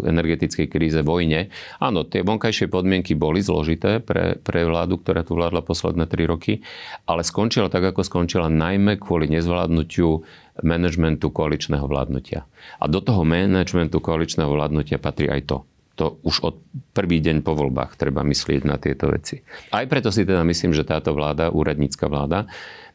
energetickej 0.05 0.69
kríze, 0.69 1.01
vojne. 1.01 1.49
Áno, 1.81 2.05
tie 2.05 2.21
vonkajšie 2.21 2.69
podmienky 2.69 3.17
boli 3.17 3.41
zložité 3.41 4.05
pre, 4.05 4.37
pre 4.37 4.69
vládu, 4.69 5.01
ktorá 5.01 5.25
tu 5.25 5.33
vládla 5.33 5.65
posledné 5.65 6.05
tri 6.13 6.29
roky, 6.29 6.61
ale 7.09 7.25
skončila 7.25 7.73
tak, 7.73 7.89
ako 7.89 8.05
skončila 8.05 8.53
najmä 8.53 9.01
kvôli 9.01 9.33
nezvládnutiu 9.33 10.29
manažmentu 10.61 11.33
koaličného 11.33 11.89
vládnutia. 11.89 12.45
A 12.77 12.85
do 12.85 13.01
toho 13.01 13.25
manažmentu 13.25 14.05
koaličného 14.05 14.53
vládnutia 14.53 15.01
patrí 15.01 15.33
aj 15.33 15.49
to, 15.49 15.59
to 15.97 16.21
už 16.29 16.37
od 16.45 16.55
prvý 16.93 17.25
deň 17.25 17.41
po 17.41 17.57
voľbách 17.57 17.97
treba 17.97 18.21
myslieť 18.21 18.69
na 18.69 18.77
tieto 18.77 19.09
veci. 19.09 19.41
Aj 19.73 19.89
preto 19.89 20.13
si 20.13 20.29
teda 20.29 20.45
myslím, 20.45 20.77
že 20.77 20.85
táto 20.85 21.17
vláda, 21.17 21.49
úradnícka 21.49 22.05
vláda, 22.13 22.45
E, 22.45 22.86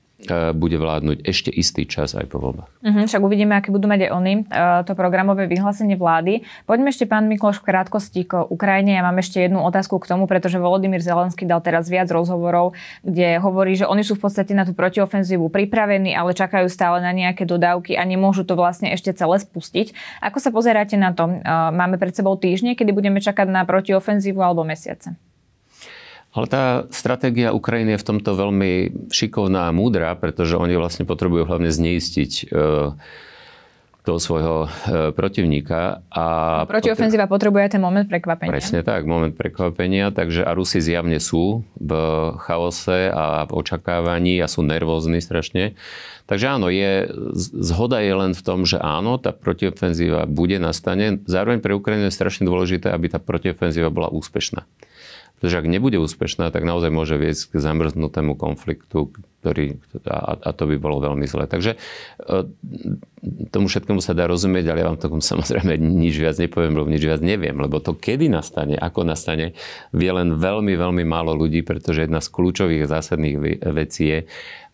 bude 0.54 0.78
vládnuť 0.78 1.26
ešte 1.26 1.50
istý 1.50 1.90
čas 1.90 2.14
aj 2.14 2.30
po 2.30 2.38
voľbách. 2.38 2.70
Uh-huh, 2.82 3.06
však 3.06 3.22
uvidíme, 3.22 3.58
aké 3.58 3.70
budú 3.70 3.90
mať 3.90 4.10
aj 4.10 4.12
oni, 4.14 4.34
e, 4.42 4.44
to 4.86 4.94
programové 4.94 5.46
vyhlásenie 5.46 5.98
vlády. 5.98 6.46
Poďme 6.66 6.90
ešte, 6.94 7.06
pán 7.10 7.26
Mikloš, 7.26 7.62
v 7.62 7.68
krátkosti 7.74 8.22
k 8.26 8.46
Ukrajine. 8.46 8.98
Ja 8.98 9.06
mám 9.06 9.18
ešte 9.18 9.42
jednu 9.42 9.62
otázku 9.62 9.98
k 10.02 10.10
tomu, 10.10 10.26
pretože 10.30 10.62
Volodymyr 10.62 11.02
Zelenský 11.02 11.46
dal 11.46 11.62
teraz 11.62 11.90
viac 11.90 12.10
rozhovorov, 12.10 12.78
kde 13.02 13.42
hovorí, 13.42 13.74
že 13.78 13.90
oni 13.90 14.06
sú 14.06 14.18
v 14.18 14.30
podstate 14.30 14.54
na 14.54 14.66
tú 14.66 14.74
protiofenzívu 14.78 15.50
pripravení, 15.50 16.14
ale 16.14 16.38
čakajú 16.38 16.70
stále 16.70 17.02
na 17.02 17.14
nejaké 17.14 17.46
dodávky 17.46 17.98
a 17.98 18.04
nemôžu 18.06 18.46
to 18.46 18.54
vlastne 18.54 18.94
ešte 18.94 19.14
celé 19.14 19.42
spustiť. 19.42 19.94
Ako 20.22 20.38
sa 20.38 20.50
pozeráte 20.54 20.98
na 20.98 21.14
to? 21.14 21.30
E, 21.30 21.42
máme 21.50 21.98
pred 22.02 22.14
sebou 22.14 22.38
týždne, 22.38 22.78
kedy 22.78 22.94
budeme 22.94 23.22
čakať 23.22 23.50
na 23.50 23.66
protiofenzívu 23.66 24.42
alebo 24.42 24.62
mesiace? 24.62 25.18
Ale 26.32 26.46
tá 26.48 26.64
stratégia 26.96 27.52
Ukrajiny 27.52 28.00
je 28.00 28.02
v 28.02 28.08
tomto 28.08 28.32
veľmi 28.40 28.72
šikovná 29.12 29.68
a 29.68 29.76
múdra, 29.76 30.16
pretože 30.16 30.56
oni 30.56 30.80
vlastne 30.80 31.04
potrebujú 31.04 31.44
hlavne 31.44 31.68
zneistiť 31.68 32.32
e, 32.32 32.44
toho 34.02 34.18
svojho 34.18 34.58
e, 34.66 34.70
protivníka. 35.12 36.02
A 36.10 36.26
Protiofenzíva 36.66 37.28
potrebuje 37.28 37.68
aj 37.68 37.72
ten 37.78 37.84
moment 37.84 38.08
prekvapenia. 38.08 38.48
Presne 38.48 38.82
tak, 38.82 39.04
moment 39.04 39.36
prekvapenia. 39.36 40.10
Takže 40.10 40.48
a 40.48 40.56
Rusi 40.58 40.80
zjavne 40.82 41.20
sú 41.20 41.68
v 41.78 41.92
chaose 42.48 43.12
a 43.14 43.46
v 43.46 43.52
očakávaní 43.52 44.40
a 44.40 44.48
sú 44.48 44.66
nervózni 44.66 45.20
strašne. 45.20 45.78
Takže 46.32 46.48
áno, 46.48 46.72
je, 46.72 47.12
zhoda 47.60 48.00
je 48.00 48.14
len 48.16 48.32
v 48.32 48.42
tom, 48.42 48.64
že 48.64 48.80
áno, 48.80 49.20
tá 49.20 49.36
protiofenzíva 49.36 50.26
bude 50.32 50.58
nastane. 50.64 51.20
Zároveň 51.28 51.60
pre 51.60 51.76
Ukrajinu 51.76 52.08
je 52.08 52.16
strašne 52.16 52.48
dôležité, 52.48 52.88
aby 52.88 53.12
tá 53.12 53.20
protiofenzíva 53.20 53.92
bola 53.92 54.08
úspešná. 54.08 54.64
Pretože 55.42 55.58
ak 55.58 55.74
nebude 55.74 55.98
úspešná, 55.98 56.54
tak 56.54 56.62
naozaj 56.62 56.94
môže 56.94 57.18
viesť 57.18 57.58
k 57.58 57.66
zamrznutému 57.66 58.38
konfliktu, 58.38 59.10
ktorý, 59.42 59.82
a, 60.06 60.38
a 60.38 60.50
to 60.54 60.70
by 60.70 60.78
bolo 60.78 61.02
veľmi 61.02 61.26
zlé. 61.26 61.50
Takže 61.50 61.82
e, 62.22 62.46
tomu 63.50 63.66
všetkému 63.66 64.06
sa 64.06 64.14
dá 64.14 64.30
rozumieť, 64.30 64.70
ale 64.70 64.86
ja 64.86 64.94
vám 64.94 65.02
tomu 65.02 65.18
samozrejme 65.34 65.82
nič 65.82 66.22
viac 66.22 66.38
nepoviem, 66.38 66.78
lebo 66.78 66.94
nič 66.94 67.02
viac 67.02 67.26
neviem, 67.26 67.58
lebo 67.58 67.82
to 67.82 67.98
kedy 67.98 68.30
nastane, 68.30 68.78
ako 68.78 69.02
nastane, 69.02 69.58
vie 69.90 70.12
len 70.14 70.38
veľmi, 70.38 70.78
veľmi 70.78 71.02
málo 71.10 71.34
ľudí, 71.34 71.66
pretože 71.66 72.06
jedna 72.06 72.22
z 72.22 72.30
kľúčových 72.30 72.86
zásadných 72.86 73.66
vecí 73.74 74.14
je, 74.14 74.20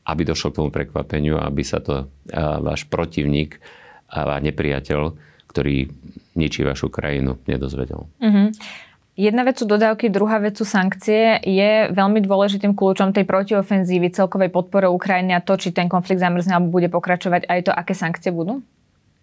aby 0.04 0.22
došlo 0.28 0.52
k 0.52 0.58
tomu 0.60 0.70
prekvapeniu, 0.76 1.40
aby 1.40 1.64
sa 1.64 1.80
to 1.80 2.12
váš 2.60 2.84
protivník 2.92 3.64
a 4.12 4.40
nepriateľ, 4.44 5.16
ktorý 5.48 5.88
ničí 6.36 6.64
vašu 6.68 6.92
krajinu, 6.92 7.40
nedozvedel. 7.48 8.08
Mm-hmm. 8.20 8.48
Jedna 9.18 9.42
vec 9.42 9.58
sú 9.58 9.66
dodávky, 9.66 10.14
druhá 10.14 10.38
vec 10.38 10.62
sú 10.62 10.62
sankcie. 10.62 11.42
Je 11.42 11.90
veľmi 11.90 12.22
dôležitým 12.22 12.78
kľúčom 12.78 13.18
tej 13.18 13.26
protiofenzívy 13.26 14.14
celkovej 14.14 14.54
podpore 14.54 14.86
Ukrajiny 14.86 15.34
a 15.34 15.42
to, 15.42 15.58
či 15.58 15.74
ten 15.74 15.90
konflikt 15.90 16.22
zamrzne 16.22 16.54
alebo 16.54 16.70
bude 16.70 16.86
pokračovať, 16.94 17.50
aj 17.50 17.60
to, 17.66 17.72
aké 17.74 17.98
sankcie 17.98 18.30
budú? 18.30 18.62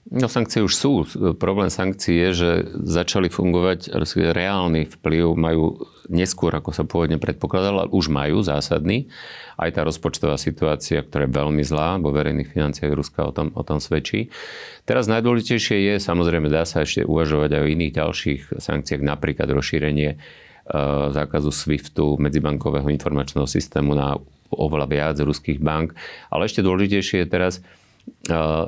No 0.04 0.28
sankcie 0.28 0.60
už 0.60 0.76
sú. 0.76 1.08
Problém 1.40 1.72
sankcií 1.72 2.28
je, 2.28 2.30
že 2.36 2.50
začali 2.76 3.32
fungovať, 3.32 3.88
reálny 4.36 4.92
vplyv 5.00 5.32
majú 5.32 5.80
neskôr, 6.12 6.52
ako 6.52 6.76
sa 6.76 6.84
pôvodne 6.84 7.16
predpokladalo, 7.16 7.88
ale 7.88 7.90
už 7.94 8.12
majú 8.12 8.44
zásadný. 8.44 9.08
Aj 9.56 9.72
tá 9.72 9.80
rozpočtová 9.80 10.36
situácia, 10.36 11.00
ktorá 11.00 11.24
je 11.24 11.32
veľmi 11.32 11.62
zlá 11.64 11.96
vo 11.96 12.12
verejných 12.12 12.52
financiách 12.52 12.92
Ruska, 12.92 13.24
o 13.24 13.32
tom, 13.32 13.48
o 13.56 13.64
tom 13.64 13.80
svedčí. 13.80 14.28
Teraz 14.84 15.08
najdôležitejšie 15.08 15.88
je, 15.88 15.94
samozrejme 15.96 16.52
dá 16.52 16.68
sa 16.68 16.84
ešte 16.84 17.08
uvažovať 17.08 17.56
aj 17.56 17.62
o 17.64 17.70
iných 17.72 17.96
ďalších 17.96 18.40
sankciách, 18.60 19.00
napríklad 19.00 19.48
rozšírenie 19.48 20.10
e, 20.12 20.16
zákazu 21.16 21.48
SWIFTu, 21.48 22.20
medzibankového 22.20 22.92
informačného 22.92 23.48
systému 23.48 23.96
na 23.96 24.20
oveľa 24.52 24.86
viac 24.86 25.16
ruských 25.16 25.64
bank. 25.64 25.96
Ale 26.28 26.44
ešte 26.44 26.60
dôležitejšie 26.60 27.24
je 27.24 27.28
teraz, 27.32 27.64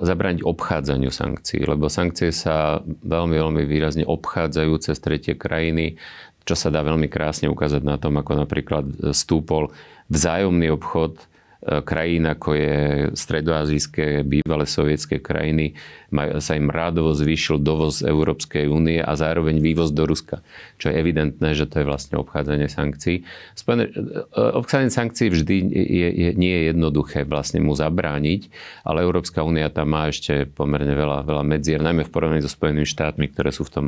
zabrániť 0.04 0.44
obchádzaniu 0.44 1.08
sankcií, 1.08 1.64
lebo 1.64 1.88
sankcie 1.88 2.28
sa 2.28 2.84
veľmi, 2.84 3.36
veľmi 3.40 3.62
výrazne 3.64 4.04
obchádzajú 4.04 4.72
cez 4.84 4.96
tretie 5.00 5.32
krajiny, 5.32 5.96
čo 6.44 6.54
sa 6.54 6.68
dá 6.68 6.84
veľmi 6.84 7.08
krásne 7.08 7.48
ukázať 7.48 7.82
na 7.82 7.96
tom, 7.96 8.20
ako 8.20 8.46
napríklad 8.46 8.84
stúpol 9.16 9.72
vzájomný 10.12 10.70
obchod 10.76 11.18
krajín, 11.64 12.28
ako 12.28 12.50
je 12.52 12.76
stredoazijské, 13.16 14.22
bývalé 14.22 14.64
sovietské 14.68 15.18
krajiny, 15.18 15.74
sa 16.16 16.54
im 16.54 16.70
rádovo 16.70 17.12
zvýšil 17.12 17.58
dovoz 17.58 18.00
Európskej 18.00 18.70
únie 18.70 19.02
a 19.02 19.18
zároveň 19.18 19.58
vývoz 19.58 19.90
do 19.90 20.06
Ruska. 20.06 20.40
Čo 20.78 20.94
je 20.94 21.02
evidentné, 21.02 21.52
že 21.58 21.66
to 21.66 21.82
je 21.82 21.88
vlastne 21.88 22.14
obchádzanie 22.22 22.70
sankcií. 22.70 23.26
Spojené, 23.58 23.90
obchádzanie 24.32 24.92
sankcií 24.94 25.28
vždy 25.34 25.56
je, 25.74 26.08
je, 26.08 26.28
nie 26.38 26.54
je 26.54 26.62
jednoduché 26.70 27.26
vlastne 27.26 27.58
mu 27.58 27.74
zabrániť, 27.74 28.48
ale 28.86 29.02
Európska 29.02 29.42
únia 29.42 29.66
tam 29.68 29.92
má 29.92 30.06
ešte 30.06 30.46
pomerne 30.46 30.94
veľa, 30.94 31.26
veľa 31.26 31.42
medzier, 31.42 31.82
najmä 31.82 32.06
v 32.06 32.12
porovnaní 32.14 32.46
so 32.46 32.52
Spojenými 32.54 32.86
štátmi, 32.86 33.26
ktoré 33.34 33.50
sú 33.50 33.66
v 33.66 33.72
tom 33.74 33.86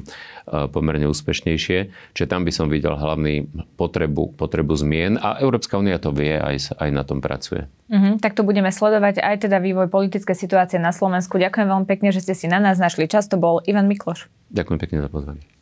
pomerne 0.74 1.06
úspešnejšie. 1.06 1.78
Čiže 2.18 2.26
tam 2.26 2.42
by 2.42 2.52
som 2.52 2.66
videl 2.66 2.98
hlavný 2.98 3.46
potrebu, 3.78 4.34
potrebu 4.34 4.74
zmien 4.74 5.16
a 5.22 5.38
Európska 5.38 5.78
únia 5.78 6.02
to 6.02 6.10
vie 6.10 6.34
aj, 6.34 6.74
aj 6.76 6.90
na 6.90 7.06
tom 7.06 7.22
pracuje. 7.22 7.57
Uh-huh, 7.66 8.14
tak 8.20 8.38
to 8.38 8.46
budeme 8.46 8.70
sledovať 8.70 9.18
aj 9.18 9.48
teda 9.48 9.58
vývoj 9.58 9.90
politické 9.90 10.36
situácie 10.36 10.78
na 10.78 10.94
Slovensku. 10.94 11.40
Ďakujem 11.40 11.66
veľmi 11.66 11.86
pekne, 11.88 12.14
že 12.14 12.22
ste 12.22 12.36
si 12.38 12.46
na 12.46 12.62
nás 12.62 12.78
našli 12.78 13.10
čas. 13.10 13.26
To 13.32 13.40
bol 13.40 13.64
Ivan 13.66 13.90
Mikloš. 13.90 14.30
Ďakujem 14.54 14.78
pekne 14.78 14.98
za 15.02 15.10
pozvanie. 15.10 15.57